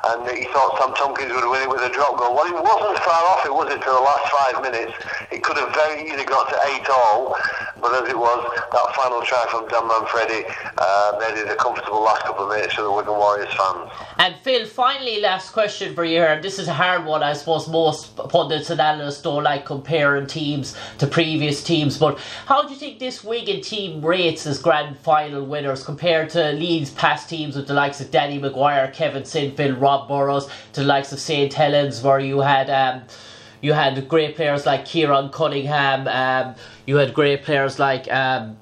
and 0.06 0.28
he 0.32 0.46
thought 0.46 0.78
Sam 0.80 0.94
Tomkins 0.96 1.32
would 1.34 1.50
win 1.50 1.64
it 1.64 1.70
with 1.70 1.82
a 1.82 1.90
drop 1.90 2.18
goal. 2.18 2.36
Well, 2.36 2.48
it 2.48 2.56
wasn't 2.56 3.00
far 3.04 3.24
off, 3.36 3.46
it 3.46 3.54
was 3.54 3.72
it, 3.72 3.82
to 3.82 3.90
the 3.90 4.00
last 4.00 4.32
five 4.32 4.64
minutes. 4.64 4.94
It 5.32 5.44
could 5.44 5.58
have 5.58 5.74
very 5.74 6.06
easily 6.08 6.26
got 6.26 6.50
to 6.50 6.58
eight 6.72 6.88
all, 6.90 7.36
but 7.82 7.92
as 8.04 8.10
it 8.10 8.18
was, 8.18 8.40
that 8.72 8.96
final 8.96 9.22
try 9.22 9.46
from 9.52 9.68
Dom 9.68 9.88
Manfredi 9.88 10.46
uh, 10.78 11.18
made 11.20 11.40
it 11.40 11.52
a 11.52 11.56
comfortable 11.56 12.02
last 12.02 12.24
couple 12.24 12.46
of 12.46 12.56
minutes 12.56 12.74
for 12.74 12.84
the 12.84 12.92
Wigan 12.92 13.14
Warriors 13.14 13.54
fans. 13.56 13.92
And 14.18 14.36
Phil, 14.44 14.66
finally, 14.66 15.22
last 15.22 15.52
question 15.52 15.94
for 15.96 16.04
you 16.04 16.20
here. 16.20 16.42
This 16.42 16.60
is 16.60 16.68
a 16.68 16.74
hard 16.74 17.06
one, 17.06 17.24
I 17.24 17.34
suppose. 17.34 17.68
Most 17.68 18.16
pundits 18.16 18.70
and 18.70 18.80
analysts 18.80 19.22
don't 19.22 19.44
like 19.44 19.66
comparing 19.66 20.28
teams 20.28 20.76
to 21.00 21.08
previous 21.08 21.64
teams, 21.64 21.98
but 21.98 22.20
how 22.46 22.64
do 22.64 22.74
you 22.74 22.80
think 22.80 23.00
this 23.00 23.24
Wigan 23.24 23.62
team 23.62 24.04
rates 24.06 24.46
as 24.48 24.60
grand 24.62 24.98
final 25.00 25.46
winners 25.46 25.84
compared 25.84 26.30
to 26.32 26.52
Leeds' 26.54 26.92
past 26.92 27.30
teams 27.30 27.56
with 27.56 27.68
the 27.68 27.74
likes 27.74 28.02
of 28.02 28.12
Danny 28.12 28.40
McGuire, 28.40 28.94
Kevin 28.94 29.24
Sinfield, 29.24 29.80
Rob 29.90 30.08
Burrows, 30.08 30.46
to 30.74 30.82
the 30.82 30.88
likes 30.88 31.12
of 31.12 31.20
St 31.20 31.54
Helens, 31.54 32.04
where 32.04 32.20
you 32.20 32.40
had. 32.42 32.70
Um, 32.70 33.04
you 33.62 33.74
had 33.74 34.08
great 34.08 34.38
players 34.38 34.66
like 34.66 34.86
Keiron 34.86 35.34
Cunningham. 35.34 36.08
Um, 36.08 36.56
you 36.86 36.96
had 36.96 37.14
great 37.14 37.44
players 37.44 37.78
like 37.78 38.10
um, 38.10 38.56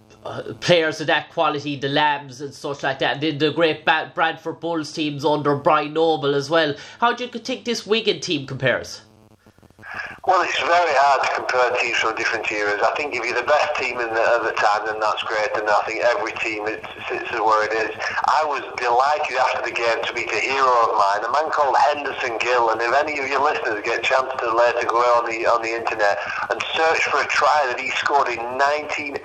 players 0.59 0.99
of 1.01 1.07
that 1.07 1.29
quality, 1.29 1.75
the 1.75 1.89
Lambs 1.89 2.41
and 2.41 2.53
such 2.53 2.81
like 2.81 2.99
that. 2.99 3.21
Then 3.21 3.37
the 3.37 3.51
great 3.51 3.85
Bradford 3.85 4.59
Bulls 4.59 4.91
teams 4.91 5.23
under 5.23 5.55
Brian 5.55 5.93
Noble 5.93 6.33
as 6.33 6.49
well. 6.49 6.73
How 6.99 7.13
do 7.13 7.25
you 7.25 7.29
think 7.29 7.65
this 7.65 7.85
Wigan 7.85 8.19
team 8.21 8.47
compares? 8.47 9.01
Well, 10.27 10.43
it's 10.43 10.59
very 10.59 10.91
hard 10.99 11.23
to 11.23 11.29
compare 11.39 11.71
teams 11.79 12.03
from 12.03 12.11
different 12.19 12.51
eras. 12.51 12.83
I 12.83 12.91
think 12.99 13.15
if 13.15 13.23
you're 13.23 13.39
the 13.39 13.47
best 13.47 13.79
team 13.79 13.95
in 14.03 14.11
the, 14.11 14.19
at 14.19 14.43
the 14.43 14.51
time, 14.59 14.83
then 14.83 14.99
that's 14.99 15.23
great. 15.23 15.55
And 15.55 15.63
I 15.63 15.79
think 15.87 16.03
every 16.03 16.35
team 16.43 16.67
it 16.67 16.83
sits 17.07 17.31
where 17.31 17.63
it 17.63 17.71
is. 17.71 17.95
I 18.27 18.43
was 18.43 18.59
delighted 18.75 19.39
after 19.39 19.63
the 19.63 19.71
game 19.71 20.03
to 20.03 20.11
meet 20.11 20.27
a 20.35 20.43
hero 20.43 20.67
of 20.67 20.99
mine, 20.99 21.23
a 21.23 21.31
man 21.31 21.47
called 21.47 21.79
Henderson 21.79 22.35
Gill. 22.43 22.75
And 22.75 22.83
if 22.83 22.91
any 22.91 23.15
of 23.23 23.31
your 23.31 23.39
listeners 23.39 23.79
get 23.87 24.03
a 24.03 24.03
chance 24.03 24.27
to 24.27 24.51
later 24.51 24.83
go 24.83 24.99
on 25.15 25.31
the 25.31 25.47
on 25.47 25.63
the 25.63 25.71
internet 25.71 26.19
and 26.51 26.59
search 26.75 27.07
for 27.07 27.23
a 27.23 27.27
try 27.31 27.63
that 27.71 27.79
he 27.79 27.87
scored 27.95 28.27
in 28.27 28.43
1985 28.59 29.23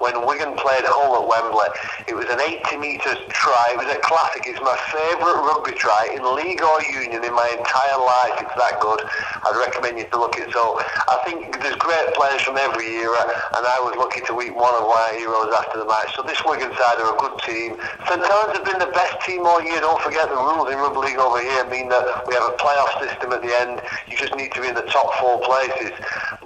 when 0.00 0.24
Wigan 0.24 0.56
played 0.56 0.88
Hull 0.88 1.20
at 1.20 1.28
Wembley, 1.28 1.68
it 2.08 2.16
was 2.16 2.24
an 2.32 2.40
80 2.40 2.80
metres 2.80 3.20
try. 3.28 3.76
It 3.76 3.84
was 3.84 3.92
a 3.92 4.00
classic. 4.00 4.48
It's 4.48 4.64
my 4.64 4.72
favourite 4.88 5.36
rugby 5.44 5.76
try 5.76 6.16
in 6.16 6.24
league 6.32 6.64
or 6.64 6.80
union 6.80 7.20
in 7.20 7.36
my 7.36 7.52
entire 7.52 8.00
life. 8.00 8.40
It's 8.40 8.56
that 8.56 8.80
good. 8.80 9.04
I'd 9.44 9.65
recommend 9.66 9.98
you 9.98 10.06
to 10.06 10.18
look 10.18 10.38
at. 10.38 10.46
So 10.54 10.78
I 10.78 11.18
think 11.26 11.58
there's 11.60 11.76
great 11.76 12.14
players 12.14 12.42
from 12.42 12.56
every 12.56 12.86
era, 13.02 13.22
and 13.58 13.62
I 13.66 13.78
was 13.82 13.98
lucky 13.98 14.22
to 14.30 14.32
meet 14.38 14.54
one 14.54 14.74
of 14.78 14.86
my 14.86 15.18
heroes 15.18 15.50
after 15.58 15.82
the 15.82 15.88
match. 15.88 16.14
So 16.14 16.22
this 16.22 16.38
Wigan 16.46 16.70
side 16.78 16.98
are 17.02 17.10
a 17.10 17.18
good 17.18 17.36
team. 17.42 17.74
St 18.06 18.22
Helens 18.22 18.54
have 18.54 18.66
been 18.66 18.78
the 18.78 18.94
best 18.94 19.18
team 19.26 19.42
all 19.42 19.58
year. 19.58 19.82
Don't 19.82 20.00
forget 20.00 20.30
the 20.30 20.38
rules 20.38 20.70
in 20.70 20.78
rugby 20.78 21.10
league 21.10 21.18
over 21.18 21.42
here 21.42 21.66
mean 21.66 21.90
that 21.90 22.06
we 22.30 22.34
have 22.38 22.46
a 22.46 22.56
playoff 22.62 22.94
system 23.02 23.34
at 23.34 23.42
the 23.42 23.52
end. 23.66 23.82
You 24.06 24.16
just 24.16 24.34
need 24.38 24.54
to 24.54 24.62
be 24.62 24.70
in 24.70 24.78
the 24.78 24.86
top 24.86 25.10
four 25.18 25.42
places. 25.42 25.90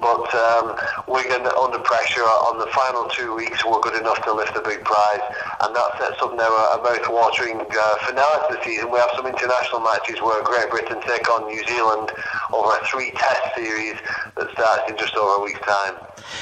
But 0.00 0.34
um, 0.34 0.76
Wigan 1.06 1.46
under 1.46 1.78
pressure 1.78 2.24
on 2.24 2.58
the 2.58 2.66
final 2.72 3.04
two 3.08 3.34
weeks 3.34 3.64
were 3.64 3.80
good 3.80 4.00
enough 4.00 4.22
to 4.24 4.32
lift 4.32 4.54
the 4.54 4.62
big 4.62 4.82
prize, 4.84 5.20
and 5.60 5.76
that 5.76 5.98
sets 5.98 6.22
up 6.22 6.34
now 6.36 6.48
a, 6.48 6.78
a 6.78 6.82
mouth-watering 6.82 7.60
uh, 7.60 7.94
finale 8.06 8.48
to 8.48 8.56
the 8.56 8.64
season. 8.64 8.90
We 8.90 8.98
have 8.98 9.10
some 9.14 9.26
international 9.26 9.80
matches 9.80 10.22
where 10.22 10.42
Great 10.42 10.70
Britain 10.70 11.00
take 11.06 11.28
on 11.30 11.46
New 11.46 11.62
Zealand 11.66 12.10
over 12.52 12.72
a 12.72 12.86
three 12.86 13.10
test 13.12 13.54
series 13.54 13.96
that 14.36 14.50
starts 14.52 14.90
in 14.90 14.96
just 14.96 15.14
over 15.16 15.42
a 15.42 15.44
week's 15.44 15.60
time. 15.60 15.94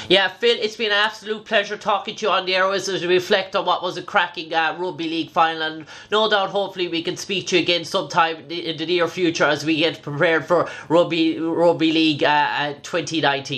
Yeah, 0.07 0.27
Phil, 0.27 0.57
it's 0.59 0.75
been 0.75 0.91
an 0.91 0.97
absolute 0.97 1.45
pleasure 1.45 1.77
talking 1.77 2.15
to 2.15 2.25
you 2.25 2.31
on 2.31 2.45
the 2.45 2.55
airways 2.55 2.87
as 2.89 3.01
we 3.01 3.07
reflect 3.07 3.55
on 3.55 3.65
what 3.65 3.81
was 3.81 3.97
a 3.97 4.03
cracking 4.03 4.53
uh, 4.53 4.75
rugby 4.79 5.05
league 5.05 5.31
final. 5.31 5.61
And 5.61 5.85
no 6.11 6.29
doubt, 6.29 6.49
hopefully, 6.49 6.87
we 6.87 7.01
can 7.01 7.17
speak 7.17 7.47
to 7.47 7.57
you 7.57 7.63
again 7.63 7.85
sometime 7.85 8.49
in 8.49 8.77
the 8.77 8.85
near 8.85 9.07
future 9.07 9.45
as 9.45 9.65
we 9.65 9.77
get 9.77 10.01
prepared 10.01 10.45
for 10.45 10.69
rugby 10.87 11.39
rugby 11.39 11.91
league 11.91 12.23
uh, 12.23 12.73
2019. 12.83 13.48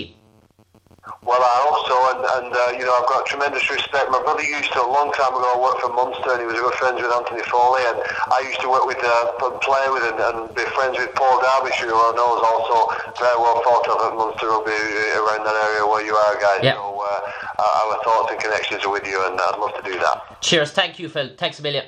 Well, 1.25 1.41
I 1.41 1.57
hope 1.65 1.81
so, 1.89 1.97
and, 2.13 2.21
and 2.21 2.49
uh, 2.53 2.77
you 2.77 2.85
know, 2.85 2.93
I've 2.93 3.09
got 3.09 3.25
tremendous 3.25 3.65
respect. 3.69 4.09
My 4.13 4.21
brother 4.21 4.45
used 4.45 4.69
to, 4.73 4.85
a 4.85 4.89
long 4.89 5.09
time 5.17 5.33
ago, 5.33 5.57
work 5.57 5.81
for 5.81 5.89
Munster, 5.93 6.37
and 6.37 6.41
he 6.41 6.47
was 6.49 6.57
good 6.61 6.77
friends 6.77 7.01
with 7.01 7.09
Anthony 7.09 7.41
Foley, 7.49 7.81
and 7.89 7.97
I 8.29 8.45
used 8.45 8.61
to 8.61 8.69
work 8.69 8.85
with, 8.85 9.01
uh, 9.01 9.33
play 9.65 9.85
with, 9.89 10.05
and, 10.05 10.17
and 10.21 10.37
be 10.53 10.61
friends 10.77 11.01
with 11.01 11.09
Paul 11.17 11.41
Darbyshire, 11.41 11.89
who 11.89 11.97
I 11.97 12.13
know 12.13 12.37
is 12.37 12.45
also 12.45 12.77
very 13.17 13.37
well 13.41 13.65
thought 13.65 13.85
of 13.89 13.97
at 14.07 14.13
Munster 14.13 14.49
Rugby 14.49 14.77
around 15.17 15.41
that 15.41 15.57
area 15.57 15.83
where 15.89 16.05
you 16.05 16.13
are, 16.13 16.37
guys. 16.37 16.61
Yeah. 16.61 16.77
So, 16.77 17.01
uh, 17.01 17.65
our 17.65 17.97
thoughts 18.05 18.29
and 18.33 18.39
connections 18.41 18.85
are 18.85 18.93
with 18.93 19.05
you, 19.05 19.17
and 19.25 19.41
I'd 19.41 19.57
love 19.57 19.73
to 19.77 19.83
do 19.85 19.97
that. 19.97 20.41
Cheers. 20.41 20.71
Thank 20.71 21.01
you, 21.01 21.09
Phil. 21.09 21.33
Thanks 21.37 21.59
a 21.59 21.63
million. 21.63 21.85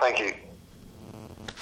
Thank 0.00 0.18
you. 0.18 0.32